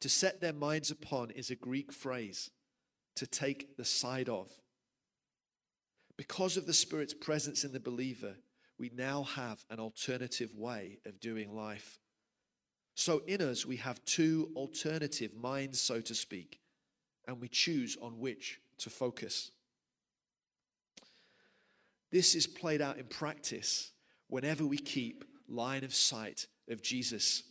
To 0.00 0.08
set 0.08 0.40
their 0.40 0.52
minds 0.52 0.90
upon 0.90 1.30
is 1.30 1.50
a 1.50 1.56
Greek 1.56 1.92
phrase, 1.92 2.50
to 3.16 3.26
take 3.26 3.76
the 3.76 3.84
side 3.84 4.28
of. 4.28 4.50
Because 6.16 6.56
of 6.56 6.66
the 6.66 6.72
Spirit's 6.72 7.14
presence 7.14 7.64
in 7.64 7.72
the 7.72 7.80
believer, 7.80 8.34
we 8.78 8.90
now 8.94 9.24
have 9.24 9.64
an 9.70 9.80
alternative 9.80 10.54
way 10.54 10.98
of 11.04 11.20
doing 11.20 11.54
life. 11.54 11.98
So 12.94 13.22
in 13.26 13.40
us, 13.42 13.66
we 13.66 13.76
have 13.76 14.04
two 14.04 14.50
alternative 14.56 15.32
minds, 15.34 15.80
so 15.80 16.00
to 16.00 16.14
speak, 16.14 16.60
and 17.26 17.40
we 17.40 17.48
choose 17.48 17.96
on 18.00 18.18
which 18.18 18.60
to 18.78 18.90
focus. 18.90 19.50
This 22.10 22.34
is 22.34 22.46
played 22.46 22.80
out 22.80 22.98
in 22.98 23.04
practice 23.04 23.92
whenever 24.28 24.64
we 24.64 24.78
keep 24.78 25.24
line 25.48 25.84
of 25.84 25.94
sight 25.94 26.46
of 26.70 26.82
Jesus. 26.82 27.42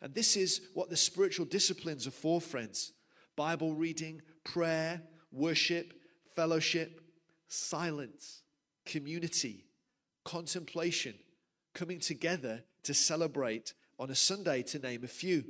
And 0.00 0.14
this 0.14 0.36
is 0.36 0.60
what 0.74 0.90
the 0.90 0.96
spiritual 0.96 1.46
disciplines 1.46 2.06
are 2.06 2.12
for, 2.12 2.40
friends 2.40 2.92
Bible 3.36 3.74
reading, 3.74 4.22
prayer, 4.44 5.02
worship, 5.32 5.94
fellowship, 6.36 7.00
silence, 7.48 8.42
community, 8.86 9.64
contemplation, 10.24 11.14
coming 11.74 11.98
together 11.98 12.62
to 12.84 12.94
celebrate 12.94 13.74
on 13.98 14.10
a 14.10 14.14
Sunday, 14.14 14.62
to 14.62 14.78
name 14.78 15.04
a 15.04 15.08
few. 15.08 15.44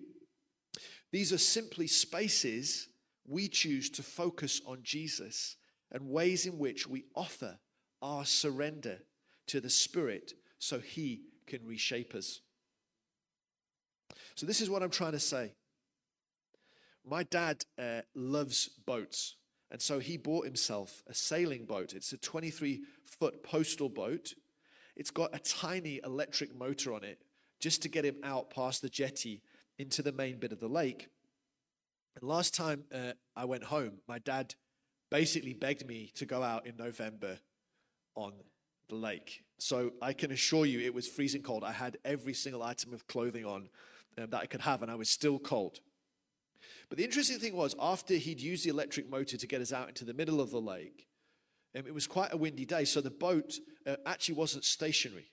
These 1.10 1.32
are 1.32 1.38
simply 1.38 1.86
spaces 1.86 2.88
we 3.26 3.48
choose 3.48 3.88
to 3.90 4.02
focus 4.02 4.60
on 4.66 4.78
Jesus 4.82 5.56
and 5.92 6.08
ways 6.08 6.46
in 6.46 6.58
which 6.58 6.86
we 6.86 7.04
offer 7.14 7.58
our 8.02 8.24
surrender 8.24 8.98
to 9.46 9.60
the 9.60 9.70
Spirit 9.70 10.34
so 10.58 10.78
He 10.78 11.22
can 11.46 11.64
reshape 11.66 12.14
us. 12.14 12.40
So, 14.34 14.46
this 14.46 14.60
is 14.60 14.68
what 14.68 14.82
I'm 14.82 14.90
trying 14.90 15.12
to 15.12 15.20
say. 15.20 15.52
My 17.06 17.22
dad 17.24 17.64
uh, 17.78 18.00
loves 18.14 18.70
boats, 18.86 19.36
and 19.70 19.80
so 19.80 19.98
he 19.98 20.16
bought 20.16 20.44
himself 20.44 21.02
a 21.06 21.14
sailing 21.14 21.66
boat. 21.66 21.92
It's 21.92 22.12
a 22.12 22.16
23 22.16 22.82
foot 23.04 23.42
postal 23.42 23.88
boat. 23.88 24.34
It's 24.96 25.10
got 25.10 25.34
a 25.34 25.38
tiny 25.38 26.00
electric 26.04 26.56
motor 26.56 26.94
on 26.94 27.04
it 27.04 27.18
just 27.60 27.82
to 27.82 27.88
get 27.88 28.04
him 28.04 28.16
out 28.22 28.50
past 28.50 28.82
the 28.82 28.88
jetty 28.88 29.42
into 29.78 30.02
the 30.02 30.12
main 30.12 30.38
bit 30.38 30.52
of 30.52 30.60
the 30.60 30.68
lake. 30.68 31.08
And 32.14 32.28
last 32.28 32.54
time 32.54 32.84
uh, 32.94 33.12
I 33.34 33.44
went 33.44 33.64
home, 33.64 33.98
my 34.08 34.18
dad 34.18 34.54
basically 35.10 35.52
begged 35.52 35.86
me 35.86 36.10
to 36.14 36.26
go 36.26 36.42
out 36.42 36.66
in 36.66 36.76
November 36.76 37.38
on 38.14 38.32
the 38.88 38.94
lake. 38.94 39.42
So 39.58 39.92
I 40.00 40.12
can 40.12 40.30
assure 40.30 40.66
you 40.66 40.80
it 40.80 40.94
was 40.94 41.08
freezing 41.08 41.42
cold. 41.42 41.64
I 41.64 41.72
had 41.72 41.98
every 42.04 42.34
single 42.34 42.62
item 42.62 42.92
of 42.92 43.06
clothing 43.06 43.44
on 43.44 43.68
um, 44.18 44.30
that 44.30 44.40
I 44.42 44.46
could 44.46 44.60
have, 44.62 44.82
and 44.82 44.90
I 44.90 44.94
was 44.94 45.08
still 45.08 45.38
cold. 45.38 45.80
But 46.88 46.98
the 46.98 47.04
interesting 47.04 47.38
thing 47.38 47.56
was, 47.56 47.74
after 47.78 48.14
he'd 48.14 48.40
used 48.40 48.64
the 48.64 48.70
electric 48.70 49.10
motor 49.10 49.36
to 49.36 49.46
get 49.46 49.60
us 49.60 49.72
out 49.72 49.88
into 49.88 50.04
the 50.04 50.14
middle 50.14 50.40
of 50.40 50.50
the 50.50 50.60
lake, 50.60 51.06
um, 51.76 51.86
it 51.86 51.94
was 51.94 52.06
quite 52.06 52.32
a 52.32 52.36
windy 52.36 52.64
day, 52.64 52.84
so 52.84 53.00
the 53.00 53.10
boat 53.10 53.58
uh, 53.86 53.96
actually 54.06 54.36
wasn't 54.36 54.64
stationary. 54.64 55.30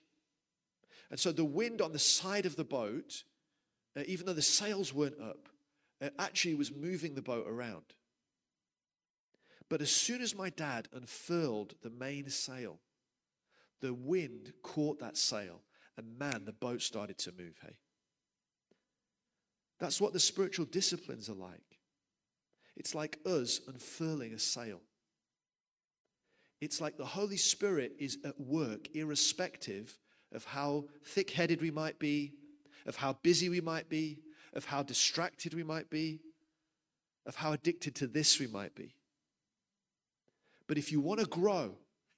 And 1.10 1.20
so 1.20 1.30
the 1.30 1.44
wind 1.44 1.80
on 1.80 1.92
the 1.92 1.98
side 1.98 2.46
of 2.46 2.56
the 2.56 2.64
boat, 2.64 3.24
uh, 3.96 4.02
even 4.06 4.26
though 4.26 4.32
the 4.32 4.42
sails 4.42 4.92
weren't 4.92 5.20
up, 5.20 5.48
uh, 6.00 6.08
actually 6.18 6.54
was 6.54 6.72
moving 6.72 7.14
the 7.14 7.22
boat 7.22 7.46
around. 7.46 7.84
But 9.68 9.80
as 9.80 9.90
soon 9.90 10.20
as 10.20 10.34
my 10.34 10.50
dad 10.50 10.88
unfurled 10.92 11.74
the 11.82 11.90
main 11.90 12.28
sail, 12.28 12.80
the 13.80 13.94
wind 13.94 14.52
caught 14.62 15.00
that 15.00 15.16
sail, 15.16 15.60
and 15.96 16.18
man, 16.18 16.44
the 16.44 16.52
boat 16.52 16.82
started 16.82 17.18
to 17.18 17.32
move, 17.32 17.54
hey? 17.62 17.76
That's 19.82 20.00
what 20.00 20.12
the 20.12 20.20
spiritual 20.20 20.66
disciplines 20.66 21.28
are 21.28 21.34
like. 21.34 21.80
It's 22.76 22.94
like 22.94 23.18
us 23.26 23.60
unfurling 23.66 24.32
a 24.32 24.38
sail. 24.38 24.80
It's 26.60 26.80
like 26.80 26.96
the 26.96 27.04
Holy 27.04 27.36
Spirit 27.36 27.94
is 27.98 28.18
at 28.24 28.38
work, 28.40 28.94
irrespective 28.94 29.98
of 30.32 30.44
how 30.44 30.84
thick 31.04 31.30
headed 31.30 31.60
we 31.60 31.72
might 31.72 31.98
be, 31.98 32.34
of 32.86 32.94
how 32.94 33.14
busy 33.24 33.48
we 33.48 33.60
might 33.60 33.88
be, 33.88 34.20
of 34.54 34.66
how 34.66 34.84
distracted 34.84 35.52
we 35.52 35.64
might 35.64 35.90
be, 35.90 36.20
of 37.26 37.34
how 37.34 37.50
addicted 37.50 37.96
to 37.96 38.06
this 38.06 38.38
we 38.38 38.46
might 38.46 38.76
be. 38.76 38.94
But 40.68 40.78
if 40.78 40.92
you 40.92 41.00
want 41.00 41.18
to 41.18 41.26
grow 41.26 41.74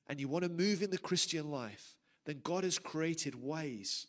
and 0.07 0.21
you 0.21 0.29
want 0.29 0.43
to 0.43 0.51
move 0.51 0.83
in 0.83 0.91
the 0.91 0.99
Christian 0.99 1.51
life, 1.51 1.97
then 2.27 2.43
God 2.45 2.63
has 2.65 2.79
created 2.79 3.35
ways 3.35 4.07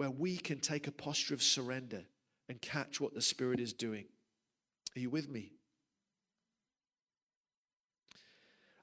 where 0.00 0.10
we 0.10 0.34
can 0.34 0.58
take 0.58 0.86
a 0.86 0.92
posture 0.92 1.34
of 1.34 1.42
surrender 1.42 2.00
and 2.48 2.58
catch 2.62 3.02
what 3.02 3.12
the 3.12 3.20
Spirit 3.20 3.60
is 3.60 3.74
doing. 3.74 4.06
Are 4.96 4.98
you 4.98 5.10
with 5.10 5.28
me? 5.28 5.52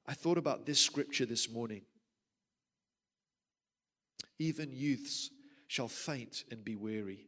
I 0.06 0.14
thought 0.14 0.38
about 0.38 0.68
this 0.68 0.80
scripture 0.80 1.26
this 1.26 1.50
morning. 1.50 1.82
Even 4.38 4.72
youths 4.72 5.32
shall 5.66 5.88
faint 5.88 6.44
and 6.52 6.64
be 6.64 6.76
weary, 6.76 7.26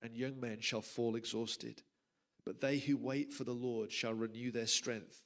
and 0.00 0.16
young 0.16 0.40
men 0.40 0.60
shall 0.60 0.80
fall 0.80 1.14
exhausted. 1.14 1.82
But 2.46 2.62
they 2.62 2.78
who 2.78 2.96
wait 2.96 3.34
for 3.34 3.44
the 3.44 3.52
Lord 3.52 3.92
shall 3.92 4.14
renew 4.14 4.50
their 4.50 4.66
strength. 4.66 5.20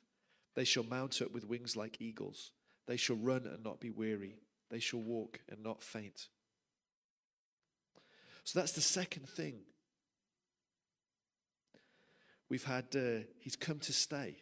They 0.57 0.65
shall 0.65 0.83
mount 0.83 1.23
up 1.23 1.31
with 1.31 1.47
wings 1.47 1.77
like 1.77 2.01
eagles. 2.01 2.51
They 2.89 2.97
shall 2.97 3.15
run 3.15 3.47
and 3.47 3.63
not 3.63 3.79
be 3.79 3.91
weary. 3.91 4.41
They 4.71 4.81
shall 4.81 5.03
walk 5.03 5.39
and 5.49 5.63
not 5.63 5.85
faint. 5.85 6.27
So 8.45 8.59
that's 8.59 8.73
the 8.73 8.81
second 8.81 9.29
thing. 9.29 9.61
We've 12.49 12.65
had, 12.65 12.87
uh, 12.95 13.25
He's 13.39 13.57
come 13.57 13.79
to 13.81 13.93
stay, 13.93 14.37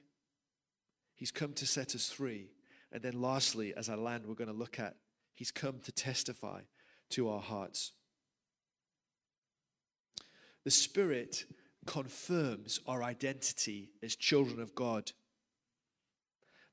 He's 1.15 1.31
come 1.31 1.53
to 1.55 1.67
set 1.67 1.95
us 1.95 2.11
free. 2.11 2.51
And 2.93 3.03
then 3.03 3.21
lastly, 3.21 3.73
as 3.77 3.89
I 3.89 3.95
land, 3.95 4.27
we're 4.27 4.35
going 4.35 4.51
to 4.51 4.57
look 4.57 4.81
at 4.81 4.97
He's 5.35 5.53
come 5.53 5.79
to 5.85 5.93
testify 5.93 6.63
to 7.11 7.29
our 7.29 7.41
hearts. 7.41 7.93
The 10.65 10.71
Spirit 10.71 11.47
confirms 11.87 12.81
our 12.87 13.03
identity 13.03 13.91
as 14.03 14.17
children 14.17 14.61
of 14.61 14.75
God. 14.75 15.13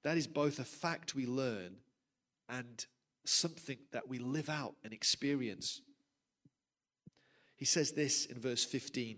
That 0.04 0.18
is 0.18 0.28
both 0.28 0.60
a 0.60 0.64
fact 0.64 1.16
we 1.16 1.26
learn 1.26 1.78
and 2.50 2.86
something 3.26 3.78
that 3.92 4.08
we 4.08 4.20
live 4.20 4.50
out 4.50 4.76
and 4.84 4.94
experience. 4.94 5.82
He 7.58 7.66
says 7.66 7.92
this 7.92 8.26
in 8.26 8.40
verse 8.40 8.64
15 8.64 9.18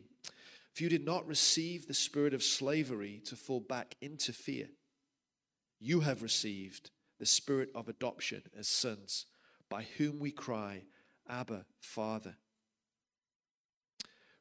For 0.74 0.84
you 0.84 0.90
did 0.90 1.06
not 1.06 1.28
receive 1.28 1.88
the 1.88 1.94
spirit 1.94 2.34
of 2.34 2.42
slavery 2.42 3.22
to 3.26 3.36
fall 3.36 3.60
back 3.60 3.96
into 4.02 4.34
fear, 4.34 4.68
you 5.80 6.00
have 6.00 6.24
received 6.24 6.90
the 7.20 7.26
spirit 7.26 7.70
of 7.76 7.90
adoption 7.90 8.42
as 8.58 8.68
sons, 8.68 9.26
by 9.70 9.86
whom 9.98 10.20
we 10.20 10.32
cry, 10.32 10.84
Abba, 11.30 11.66
Father. 11.80 12.36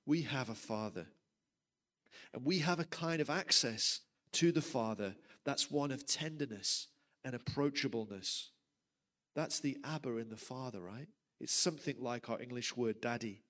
We 0.06 0.22
have 0.22 0.48
a 0.48 0.54
Father, 0.54 1.06
and 2.32 2.44
we 2.44 2.61
have 2.61 2.80
a 2.80 2.84
kind 2.84 3.20
of 3.20 3.28
access 3.28 4.00
to 4.32 4.52
the 4.52 4.62
Father 4.62 5.16
that's 5.44 5.70
one 5.70 5.90
of 5.90 6.06
tenderness 6.06 6.87
and 7.24 7.34
approachableness. 7.34 8.46
That's 9.34 9.61
the 9.61 9.76
Abba 9.84 10.16
in 10.18 10.30
the 10.30 10.37
Father, 10.37 10.80
right? 10.80 11.08
It's 11.40 11.52
something 11.52 11.96
like 12.00 12.30
our 12.30 12.40
English 12.40 12.76
word 12.76 13.00
daddy. 13.00 13.42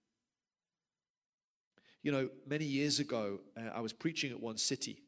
You 2.03 2.13
know, 2.13 2.29
many 2.47 2.65
years 2.65 3.01
ago, 3.01 3.41
uh, 3.57 3.71
I 3.75 3.81
was 3.81 3.93
preaching 3.93 4.31
at 4.31 4.41
one 4.41 4.57
city. 4.57 5.03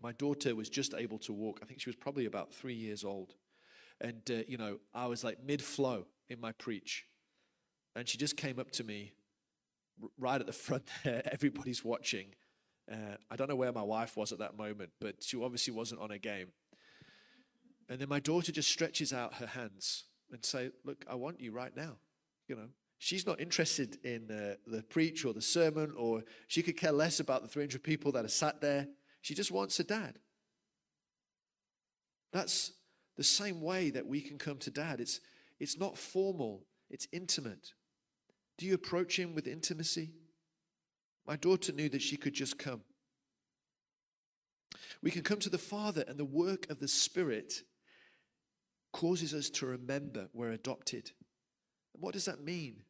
My 0.00 0.12
daughter 0.12 0.54
was 0.54 0.68
just 0.68 0.94
able 0.94 1.18
to 1.20 1.32
walk. 1.32 1.60
I 1.62 1.66
think 1.66 1.80
she 1.80 1.88
was 1.88 1.96
probably 1.96 2.26
about 2.26 2.52
three 2.52 2.74
years 2.74 3.04
old. 3.04 3.34
And, 4.00 4.22
uh, 4.30 4.42
you 4.46 4.56
know, 4.56 4.78
I 4.94 5.06
was 5.06 5.24
like 5.24 5.42
mid 5.44 5.62
flow 5.62 6.06
in 6.28 6.40
my 6.40 6.52
preach. 6.52 7.06
And 7.96 8.08
she 8.08 8.18
just 8.18 8.36
came 8.36 8.58
up 8.58 8.70
to 8.72 8.84
me 8.84 9.12
r- 10.02 10.08
right 10.18 10.40
at 10.40 10.46
the 10.46 10.52
front 10.66 10.84
there. 11.02 11.22
Everybody's 11.32 11.84
watching. 11.84 12.34
Uh, 12.90 13.16
I 13.30 13.36
don't 13.36 13.48
know 13.48 13.56
where 13.56 13.72
my 13.72 13.82
wife 13.82 14.16
was 14.16 14.32
at 14.32 14.38
that 14.38 14.56
moment, 14.56 14.90
but 15.00 15.22
she 15.22 15.40
obviously 15.40 15.72
wasn't 15.72 16.00
on 16.00 16.10
a 16.10 16.18
game. 16.18 16.48
And 17.88 17.98
then 17.98 18.08
my 18.08 18.20
daughter 18.20 18.52
just 18.52 18.70
stretches 18.70 19.12
out 19.12 19.34
her 19.34 19.46
hands 19.46 20.04
and 20.30 20.44
say, 20.44 20.70
"Look, 20.84 21.04
I 21.08 21.14
want 21.14 21.40
you 21.40 21.52
right 21.52 21.74
now." 21.74 21.96
You 22.48 22.56
know, 22.56 22.68
she's 22.98 23.26
not 23.26 23.40
interested 23.40 23.98
in 24.04 24.30
uh, 24.30 24.54
the 24.66 24.82
preach 24.82 25.24
or 25.24 25.32
the 25.32 25.42
sermon, 25.42 25.92
or 25.96 26.22
she 26.46 26.62
could 26.62 26.76
care 26.76 26.92
less 26.92 27.20
about 27.20 27.42
the 27.42 27.48
300 27.48 27.82
people 27.82 28.12
that 28.12 28.24
are 28.24 28.28
sat 28.28 28.60
there. 28.60 28.88
She 29.20 29.34
just 29.34 29.50
wants 29.50 29.78
a 29.80 29.84
dad. 29.84 30.18
That's 32.32 32.72
the 33.16 33.24
same 33.24 33.60
way 33.60 33.90
that 33.90 34.06
we 34.06 34.20
can 34.20 34.38
come 34.38 34.58
to 34.58 34.70
dad. 34.70 35.00
It's, 35.00 35.20
it's 35.60 35.78
not 35.78 35.96
formal, 35.96 36.64
it's 36.90 37.08
intimate. 37.12 37.72
Do 38.58 38.66
you 38.66 38.74
approach 38.74 39.18
him 39.18 39.34
with 39.34 39.46
intimacy? 39.46 40.10
My 41.26 41.36
daughter 41.36 41.72
knew 41.72 41.88
that 41.88 42.02
she 42.02 42.16
could 42.16 42.34
just 42.34 42.58
come. 42.58 42.82
We 45.02 45.10
can 45.10 45.22
come 45.22 45.38
to 45.40 45.50
the 45.50 45.58
Father, 45.58 46.04
and 46.06 46.18
the 46.18 46.24
work 46.24 46.68
of 46.70 46.80
the 46.80 46.88
Spirit 46.88 47.62
causes 48.92 49.34
us 49.34 49.50
to 49.50 49.66
remember 49.66 50.28
we're 50.32 50.52
adopted. 50.52 51.10
What 51.98 52.12
does 52.12 52.24
that 52.26 52.42
mean? 52.42 52.82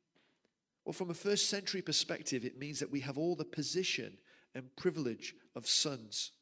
Well, 0.85 0.93
from 0.93 1.11
a 1.11 1.15
first 1.15 1.49
century 1.49 1.83
perspective, 1.83 2.45
it 2.45 2.59
means 2.59 2.81
that 2.81 2.91
we 2.91 3.01
have 3.01 3.17
all 3.17 3.37
the 3.37 3.45
position 3.45 4.19
and 4.55 4.75
privilege 4.77 5.35
of 5.55 5.67
sons. 5.67 6.33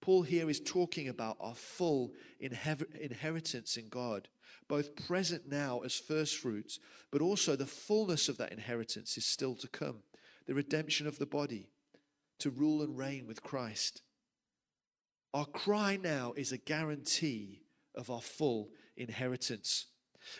Paul 0.00 0.22
here 0.22 0.48
is 0.48 0.60
talking 0.60 1.08
about 1.08 1.36
our 1.40 1.54
full 1.54 2.12
inheritance 2.40 3.76
in 3.76 3.88
God, 3.88 4.28
both 4.68 5.06
present 5.06 5.48
now 5.48 5.80
as 5.80 5.94
first 5.94 6.36
fruits, 6.36 6.78
but 7.10 7.20
also 7.20 7.56
the 7.56 7.66
fullness 7.66 8.28
of 8.28 8.38
that 8.38 8.52
inheritance 8.52 9.16
is 9.16 9.26
still 9.26 9.54
to 9.56 9.68
come 9.68 10.02
the 10.46 10.54
redemption 10.54 11.06
of 11.06 11.18
the 11.18 11.26
body, 11.26 11.68
to 12.38 12.48
rule 12.48 12.80
and 12.80 12.96
reign 12.96 13.26
with 13.26 13.42
Christ. 13.42 14.00
Our 15.34 15.44
cry 15.44 15.98
now 16.02 16.32
is 16.36 16.52
a 16.52 16.56
guarantee 16.56 17.60
of 17.94 18.10
our 18.10 18.22
full 18.22 18.70
inheritance. 18.96 19.86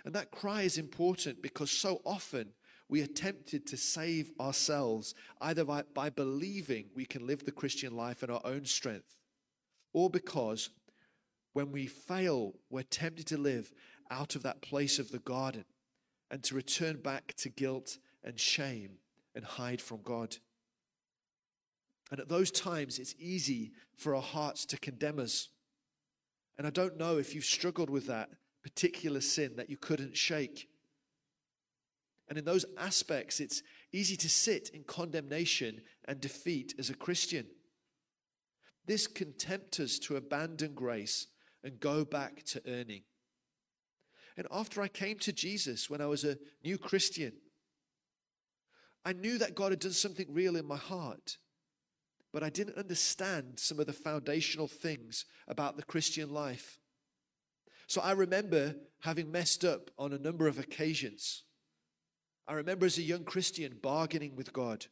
And 0.04 0.14
that 0.14 0.30
cry 0.30 0.62
is 0.62 0.78
important 0.78 1.42
because 1.42 1.70
so 1.70 2.00
often 2.04 2.52
we 2.88 3.02
are 3.02 3.06
tempted 3.06 3.66
to 3.66 3.76
save 3.76 4.30
ourselves 4.40 5.14
either 5.40 5.64
by, 5.64 5.82
by 5.94 6.10
believing 6.10 6.86
we 6.94 7.04
can 7.04 7.26
live 7.26 7.44
the 7.44 7.52
Christian 7.52 7.94
life 7.96 8.22
in 8.22 8.30
our 8.30 8.40
own 8.44 8.64
strength 8.64 9.18
or 9.92 10.10
because 10.10 10.70
when 11.52 11.72
we 11.72 11.86
fail, 11.86 12.54
we're 12.70 12.82
tempted 12.82 13.26
to 13.26 13.38
live 13.38 13.72
out 14.10 14.36
of 14.36 14.42
that 14.42 14.62
place 14.62 14.98
of 14.98 15.10
the 15.10 15.18
garden 15.18 15.64
and 16.30 16.42
to 16.44 16.54
return 16.54 16.96
back 16.96 17.34
to 17.38 17.48
guilt 17.48 17.98
and 18.22 18.38
shame 18.38 18.98
and 19.34 19.44
hide 19.44 19.80
from 19.80 20.02
God. 20.02 20.36
And 22.10 22.20
at 22.20 22.28
those 22.28 22.50
times, 22.50 22.98
it's 22.98 23.14
easy 23.18 23.72
for 23.96 24.14
our 24.14 24.22
hearts 24.22 24.64
to 24.66 24.78
condemn 24.78 25.18
us. 25.18 25.48
And 26.56 26.66
I 26.66 26.70
don't 26.70 26.96
know 26.96 27.18
if 27.18 27.34
you've 27.34 27.44
struggled 27.44 27.90
with 27.90 28.06
that 28.06 28.30
particular 28.68 29.22
sin 29.22 29.56
that 29.56 29.70
you 29.70 29.78
couldn't 29.78 30.14
shake. 30.14 30.68
And 32.28 32.36
in 32.36 32.44
those 32.44 32.66
aspects, 32.76 33.40
it's 33.40 33.62
easy 33.92 34.14
to 34.16 34.28
sit 34.28 34.68
in 34.74 34.84
condemnation 34.84 35.80
and 36.06 36.20
defeat 36.20 36.74
as 36.78 36.90
a 36.90 36.94
Christian. 36.94 37.46
This 38.86 39.06
can 39.06 39.32
tempt 39.32 39.80
us 39.80 39.98
to 40.00 40.16
abandon 40.16 40.74
grace 40.74 41.28
and 41.64 41.80
go 41.80 42.04
back 42.04 42.42
to 42.44 42.62
earning. 42.66 43.04
And 44.36 44.46
after 44.52 44.82
I 44.82 44.88
came 44.88 45.18
to 45.20 45.32
Jesus 45.32 45.88
when 45.88 46.02
I 46.02 46.06
was 46.06 46.24
a 46.24 46.36
new 46.62 46.76
Christian, 46.76 47.32
I 49.02 49.14
knew 49.14 49.38
that 49.38 49.54
God 49.54 49.72
had 49.72 49.80
done 49.80 49.92
something 49.92 50.26
real 50.28 50.56
in 50.56 50.66
my 50.66 50.76
heart, 50.76 51.38
but 52.34 52.42
I 52.42 52.50
didn't 52.50 52.76
understand 52.76 53.58
some 53.58 53.80
of 53.80 53.86
the 53.86 53.92
foundational 53.94 54.68
things 54.68 55.24
about 55.48 55.76
the 55.76 55.82
Christian 55.82 56.28
life. 56.28 56.77
So 57.88 58.00
I 58.02 58.12
remember 58.12 58.76
having 59.00 59.32
messed 59.32 59.64
up 59.64 59.90
on 59.98 60.12
a 60.12 60.18
number 60.18 60.46
of 60.46 60.58
occasions. 60.58 61.42
I 62.46 62.52
remember 62.52 62.86
as 62.86 62.98
a 62.98 63.02
young 63.02 63.24
Christian 63.24 63.78
bargaining 63.82 64.36
with 64.36 64.52
God 64.52 64.86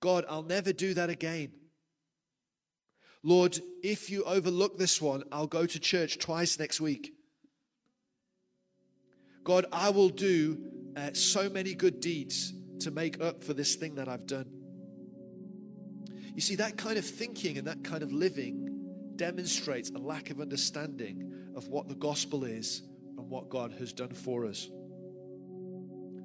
God, 0.00 0.26
I'll 0.28 0.42
never 0.42 0.70
do 0.70 0.92
that 0.92 1.08
again. 1.08 1.50
Lord, 3.22 3.58
if 3.82 4.10
you 4.10 4.22
overlook 4.24 4.76
this 4.76 5.00
one, 5.00 5.22
I'll 5.32 5.46
go 5.46 5.64
to 5.64 5.80
church 5.80 6.18
twice 6.18 6.58
next 6.58 6.78
week. 6.78 7.14
God, 9.44 9.64
I 9.72 9.88
will 9.88 10.10
do 10.10 10.58
uh, 10.94 11.14
so 11.14 11.48
many 11.48 11.74
good 11.74 12.00
deeds 12.00 12.52
to 12.80 12.90
make 12.90 13.18
up 13.22 13.42
for 13.42 13.54
this 13.54 13.76
thing 13.76 13.94
that 13.94 14.10
I've 14.10 14.26
done. 14.26 14.52
You 16.34 16.42
see, 16.42 16.56
that 16.56 16.76
kind 16.76 16.98
of 16.98 17.06
thinking 17.06 17.56
and 17.56 17.66
that 17.66 17.82
kind 17.82 18.02
of 18.02 18.12
living 18.12 19.14
demonstrates 19.16 19.88
a 19.88 19.98
lack 19.98 20.28
of 20.28 20.38
understanding 20.38 21.43
of 21.54 21.68
what 21.68 21.88
the 21.88 21.94
gospel 21.94 22.44
is 22.44 22.82
and 23.16 23.28
what 23.28 23.48
God 23.48 23.72
has 23.78 23.92
done 23.92 24.12
for 24.12 24.46
us. 24.46 24.68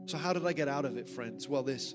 So, 0.06 0.18
how 0.18 0.34
did 0.34 0.46
I 0.46 0.54
get 0.54 0.68
out 0.68 0.86
of 0.86 0.98
it, 0.98 1.10
friends? 1.10 1.48
Well, 1.48 1.64
this 1.64 1.94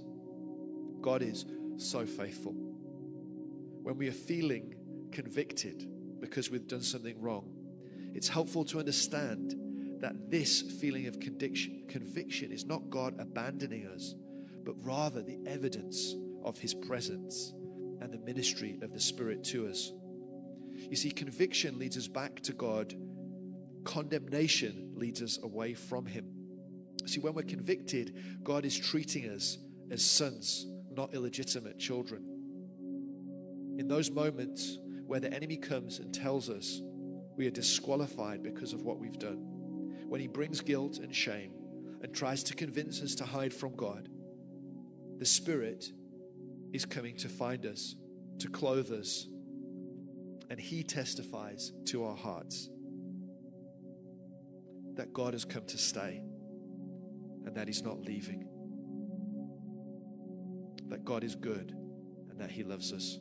God 1.00 1.22
is 1.22 1.44
so 1.76 2.06
faithful. 2.06 2.52
When 2.52 3.96
we 3.98 4.08
are 4.08 4.12
feeling 4.12 4.74
convicted 5.12 5.88
because 6.20 6.50
we've 6.50 6.66
done 6.66 6.82
something 6.82 7.20
wrong, 7.20 7.50
it's 8.14 8.28
helpful 8.28 8.64
to 8.66 8.78
understand 8.78 9.56
that 10.00 10.30
this 10.30 10.62
feeling 10.62 11.06
of 11.06 11.18
conviction, 11.18 11.82
conviction 11.88 12.52
is 12.52 12.64
not 12.64 12.88
God 12.90 13.18
abandoning 13.18 13.86
us, 13.86 14.14
but 14.64 14.74
rather 14.84 15.22
the 15.22 15.38
evidence 15.46 16.14
of 16.44 16.58
his 16.58 16.74
presence 16.74 17.52
and 18.00 18.12
the 18.12 18.18
ministry 18.18 18.78
of 18.82 18.92
the 18.92 19.00
Spirit 19.00 19.42
to 19.44 19.66
us. 19.66 19.92
You 20.74 20.96
see, 20.96 21.10
conviction 21.10 21.78
leads 21.78 21.96
us 21.96 22.06
back 22.06 22.40
to 22.40 22.52
God, 22.52 22.94
condemnation 23.84 24.92
leads 24.94 25.22
us 25.22 25.38
away 25.42 25.74
from 25.74 26.06
him. 26.06 26.26
See, 27.06 27.20
when 27.20 27.34
we're 27.34 27.42
convicted, 27.42 28.40
God 28.42 28.64
is 28.64 28.78
treating 28.78 29.28
us 29.28 29.58
as 29.90 30.04
sons, 30.04 30.66
not 30.90 31.14
illegitimate 31.14 31.78
children. 31.78 32.24
In 33.78 33.88
those 33.88 34.10
moments 34.10 34.78
where 35.06 35.20
the 35.20 35.32
enemy 35.32 35.56
comes 35.56 35.98
and 35.98 36.14
tells 36.14 36.48
us 36.48 36.80
we 37.36 37.46
are 37.46 37.50
disqualified 37.50 38.42
because 38.42 38.72
of 38.72 38.82
what 38.82 38.98
we've 38.98 39.18
done, 39.18 40.06
when 40.08 40.20
he 40.20 40.28
brings 40.28 40.60
guilt 40.60 40.98
and 40.98 41.14
shame, 41.14 41.52
and 42.02 42.14
tries 42.14 42.42
to 42.44 42.54
convince 42.54 43.02
us 43.02 43.14
to 43.16 43.24
hide 43.24 43.52
from 43.52 43.74
God, 43.74 44.08
the 45.18 45.24
Spirit 45.24 45.90
is 46.72 46.84
coming 46.84 47.16
to 47.16 47.28
find 47.28 47.64
us, 47.64 47.96
to 48.38 48.48
clothe 48.48 48.90
us, 48.90 49.26
and 50.50 50.60
He 50.60 50.82
testifies 50.82 51.72
to 51.86 52.04
our 52.04 52.16
hearts 52.16 52.68
that 54.96 55.12
God 55.12 55.32
has 55.32 55.44
come 55.44 55.64
to 55.66 55.78
stay 55.78 56.22
and 57.44 57.54
that 57.54 57.66
He's 57.66 57.82
not 57.82 58.00
leaving, 58.00 58.48
that 60.88 61.04
God 61.04 61.24
is 61.24 61.34
good 61.34 61.74
and 62.30 62.40
that 62.40 62.50
He 62.50 62.62
loves 62.62 62.92
us, 62.92 63.18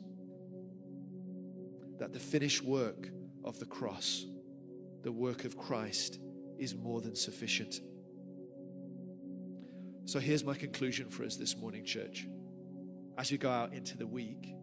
that 1.98 2.12
the 2.12 2.20
finished 2.20 2.62
work 2.62 3.08
of 3.44 3.58
the 3.58 3.66
cross, 3.66 4.26
the 5.02 5.12
work 5.12 5.44
of 5.44 5.56
Christ, 5.56 6.18
is 6.58 6.74
more 6.74 7.00
than 7.00 7.14
sufficient. 7.14 7.80
So 10.06 10.18
here's 10.18 10.44
my 10.44 10.54
conclusion 10.54 11.08
for 11.08 11.24
us 11.24 11.36
this 11.36 11.56
morning, 11.56 11.84
church. 11.84 12.26
As 13.16 13.30
we 13.30 13.38
go 13.38 13.50
out 13.50 13.72
into 13.72 13.96
the 13.96 14.06
week, 14.06 14.54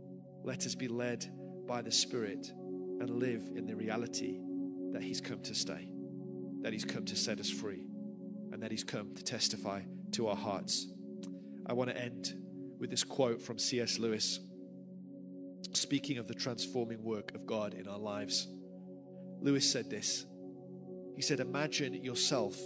let 0.43 0.65
us 0.65 0.75
be 0.75 0.87
led 0.87 1.25
by 1.67 1.81
the 1.81 1.91
Spirit 1.91 2.51
and 2.99 3.09
live 3.09 3.49
in 3.55 3.65
the 3.65 3.75
reality 3.75 4.39
that 4.91 5.01
He's 5.01 5.21
come 5.21 5.41
to 5.41 5.55
stay, 5.55 5.89
that 6.61 6.73
He's 6.73 6.85
come 6.85 7.05
to 7.05 7.15
set 7.15 7.39
us 7.39 7.49
free, 7.49 7.85
and 8.51 8.61
that 8.63 8.71
He's 8.71 8.83
come 8.83 9.13
to 9.15 9.23
testify 9.23 9.81
to 10.13 10.27
our 10.27 10.35
hearts. 10.35 10.87
I 11.65 11.73
want 11.73 11.89
to 11.89 11.97
end 11.97 12.33
with 12.79 12.89
this 12.89 13.03
quote 13.03 13.41
from 13.41 13.57
C.S. 13.57 13.99
Lewis, 13.99 14.39
speaking 15.73 16.17
of 16.17 16.27
the 16.27 16.33
transforming 16.33 17.03
work 17.03 17.33
of 17.35 17.45
God 17.45 17.73
in 17.73 17.87
our 17.87 17.99
lives. 17.99 18.47
Lewis 19.39 19.69
said 19.69 19.89
this 19.89 20.25
He 21.15 21.21
said, 21.21 21.39
Imagine 21.39 21.93
yourself 22.03 22.57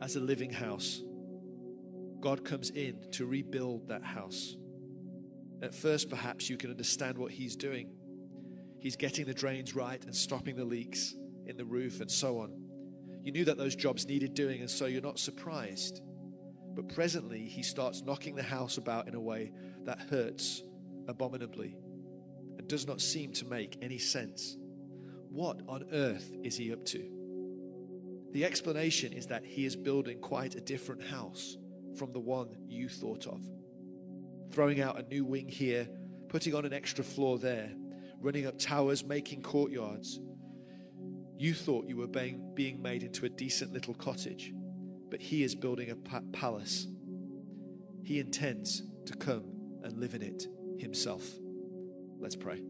as 0.00 0.16
a 0.16 0.20
living 0.20 0.50
house 0.50 1.02
God 2.22 2.44
comes 2.44 2.70
in 2.70 3.10
to 3.10 3.26
rebuild 3.26 3.88
that 3.88 4.04
house. 4.04 4.56
At 5.60 5.74
first, 5.74 6.08
perhaps 6.08 6.48
you 6.48 6.56
can 6.56 6.70
understand 6.70 7.18
what 7.18 7.32
He's 7.32 7.56
doing. 7.56 7.90
He's 8.78 8.96
getting 8.96 9.26
the 9.26 9.34
drains 9.34 9.74
right 9.74 10.02
and 10.04 10.14
stopping 10.14 10.56
the 10.56 10.64
leaks 10.64 11.14
in 11.46 11.56
the 11.56 11.64
roof 11.64 12.00
and 12.00 12.10
so 12.10 12.38
on. 12.38 12.61
You 13.22 13.32
knew 13.32 13.44
that 13.44 13.56
those 13.56 13.76
jobs 13.76 14.06
needed 14.06 14.34
doing, 14.34 14.60
and 14.60 14.70
so 14.70 14.86
you're 14.86 15.00
not 15.00 15.18
surprised. 15.18 16.02
But 16.74 16.88
presently, 16.88 17.44
He 17.46 17.62
starts 17.62 18.02
knocking 18.02 18.34
the 18.34 18.42
house 18.42 18.78
about 18.78 19.08
in 19.08 19.14
a 19.14 19.20
way 19.20 19.52
that 19.84 20.00
hurts 20.00 20.62
abominably 21.08 21.76
and 22.58 22.68
does 22.68 22.86
not 22.86 23.00
seem 23.00 23.32
to 23.32 23.44
make 23.44 23.78
any 23.82 23.98
sense. 23.98 24.56
What 25.30 25.62
on 25.68 25.84
earth 25.92 26.32
is 26.42 26.56
He 26.56 26.72
up 26.72 26.84
to? 26.86 27.10
The 28.32 28.44
explanation 28.44 29.12
is 29.12 29.26
that 29.26 29.44
He 29.44 29.66
is 29.66 29.76
building 29.76 30.18
quite 30.18 30.54
a 30.54 30.60
different 30.60 31.02
house 31.02 31.58
from 31.96 32.12
the 32.12 32.20
one 32.20 32.56
you 32.66 32.88
thought 32.88 33.26
of. 33.26 33.40
Throwing 34.50 34.80
out 34.80 34.98
a 34.98 35.08
new 35.08 35.24
wing 35.24 35.48
here, 35.48 35.88
putting 36.28 36.54
on 36.54 36.64
an 36.64 36.72
extra 36.72 37.04
floor 37.04 37.38
there, 37.38 37.70
running 38.20 38.46
up 38.46 38.58
towers, 38.58 39.04
making 39.04 39.42
courtyards. 39.42 40.20
You 41.42 41.54
thought 41.54 41.88
you 41.88 41.96
were 41.96 42.06
being, 42.06 42.52
being 42.54 42.80
made 42.80 43.02
into 43.02 43.26
a 43.26 43.28
decent 43.28 43.72
little 43.72 43.94
cottage, 43.94 44.54
but 45.10 45.20
he 45.20 45.42
is 45.42 45.56
building 45.56 45.90
a 45.90 45.96
pa- 45.96 46.20
palace. 46.32 46.86
He 48.04 48.20
intends 48.20 48.84
to 49.06 49.16
come 49.16 49.42
and 49.82 49.98
live 49.98 50.14
in 50.14 50.22
it 50.22 50.46
himself. 50.78 51.28
Let's 52.20 52.36
pray. 52.36 52.62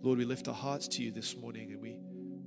Lord, 0.00 0.18
we 0.18 0.24
lift 0.24 0.46
our 0.46 0.54
hearts 0.54 0.86
to 0.86 1.02
you 1.02 1.10
this 1.10 1.36
morning 1.36 1.72
and 1.72 1.82
we 1.82 1.98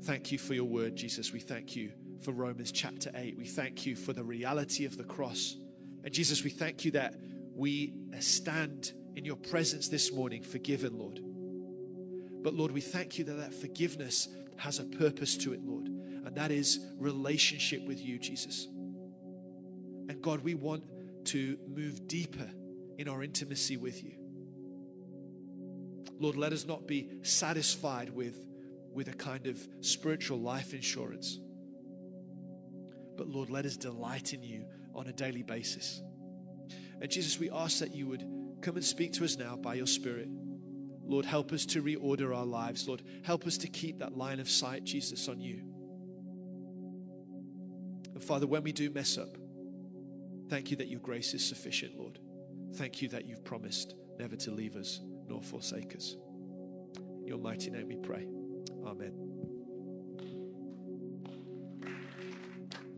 Thank 0.03 0.32
you 0.32 0.38
for 0.38 0.53
your 0.53 0.63
word, 0.63 0.95
Jesus. 0.95 1.34
We 1.34 1.41
thank 1.41 1.76
you 1.76 1.91
for 2.22 2.32
Romans 2.32 2.72
chapter 2.72 3.11
8. 3.13 3.36
We 3.36 3.47
thank 3.47 3.86
you 3.86 3.97
for 3.97 4.13
the 4.13 4.24
reality 4.24 4.86
of 4.86 4.95
the 4.95 5.03
cross. 5.03 5.57
And 6.05 6.13
Jesus, 6.13 6.41
we 6.45 6.51
thank 6.51 6.86
you 6.86 6.91
that 6.91 7.15
we 7.53 7.95
stand 8.20 8.93
in 9.18 9.26
your 9.26 9.36
presence 9.36 9.88
this 9.88 10.13
morning 10.13 10.43
forgiven, 10.43 10.95
Lord. 10.95 11.20
But 12.43 12.53
Lord, 12.53 12.72
we 12.72 12.82
thank 12.82 13.18
you 13.18 13.26
that 13.26 13.34
that 13.34 13.51
forgiveness 13.51 14.28
has 14.57 14.78
a 14.78 14.84
purpose 14.84 15.36
to 15.38 15.53
it, 15.53 15.65
Lord, 15.65 15.88
and 15.88 16.36
that 16.36 16.51
is 16.51 16.80
relationship 16.99 17.84
with 17.88 17.99
you, 17.99 18.20
Jesus. 18.20 18.68
And 20.07 20.22
God, 20.22 20.41
we 20.41 20.53
want 20.53 20.84
to 21.26 21.57
move 21.68 22.07
deeper 22.07 22.47
in 22.99 23.09
our 23.09 23.24
intimacy 23.24 23.76
with 23.76 24.03
you. 24.03 24.13
Lord, 26.20 26.36
let 26.36 26.53
us 26.53 26.68
not 26.68 26.88
be 26.88 27.09
satisfied 27.24 28.11
with 28.11 28.45
with 28.93 29.07
a 29.07 29.13
kind 29.13 29.47
of 29.47 29.68
spiritual 29.82 30.39
life 30.39 30.76
insurance. 30.76 31.39
But 33.15 33.28
Lord, 33.28 33.49
let 33.49 33.65
us 33.65 33.78
delight 33.78 34.34
in 34.34 34.43
you 34.43 34.65
on 34.93 35.07
a 35.07 35.11
daily 35.11 35.41
basis. 35.43 36.03
And 37.01 37.09
Jesus, 37.09 37.39
we 37.39 37.49
ask 37.49 37.80
that 37.80 37.95
you 37.95 38.07
would 38.07 38.36
come 38.62 38.76
and 38.76 38.86
speak 38.86 39.14
to 39.14 39.26
us 39.26 39.38
now 39.38 39.55
by 39.55 39.76
your 39.76 39.88
Spirit. 39.88 40.30
Lord, 41.05 41.26
help 41.26 41.53
us 41.53 41.66
to 41.68 41.82
reorder 41.82 42.36
our 42.36 42.45
lives. 42.45 42.88
Lord, 42.88 43.01
help 43.24 43.47
us 43.47 43.58
to 43.60 43.68
keep 43.68 43.99
that 43.99 44.18
line 44.18 44.39
of 44.39 44.49
sight, 44.49 44.84
Jesus, 44.84 45.30
on 45.30 45.39
you. 45.39 45.64
And 48.14 48.24
Father, 48.24 48.47
when 48.47 48.64
we 48.64 48.72
do 48.72 48.89
mess 48.89 49.18
up, 49.18 49.38
thank 50.49 50.72
you 50.72 50.78
that 50.78 50.88
your 50.88 50.99
grace 50.99 51.34
is 51.34 51.47
sufficient, 51.47 51.97
Lord. 51.97 52.20
Thank 52.76 53.01
you 53.01 53.08
that 53.10 53.26
you've 53.26 53.45
promised 53.45 53.95
never 54.20 54.36
to 54.36 54.51
leave 54.51 54.76
us 54.76 55.01
nor 55.28 55.41
forsake 55.41 55.95
us. 55.95 56.16
In 57.20 57.28
your 57.28 57.38
mighty 57.38 57.70
name 57.70 57.88
we 57.88 57.95
pray. 57.95 58.28
Amen. 58.86 59.26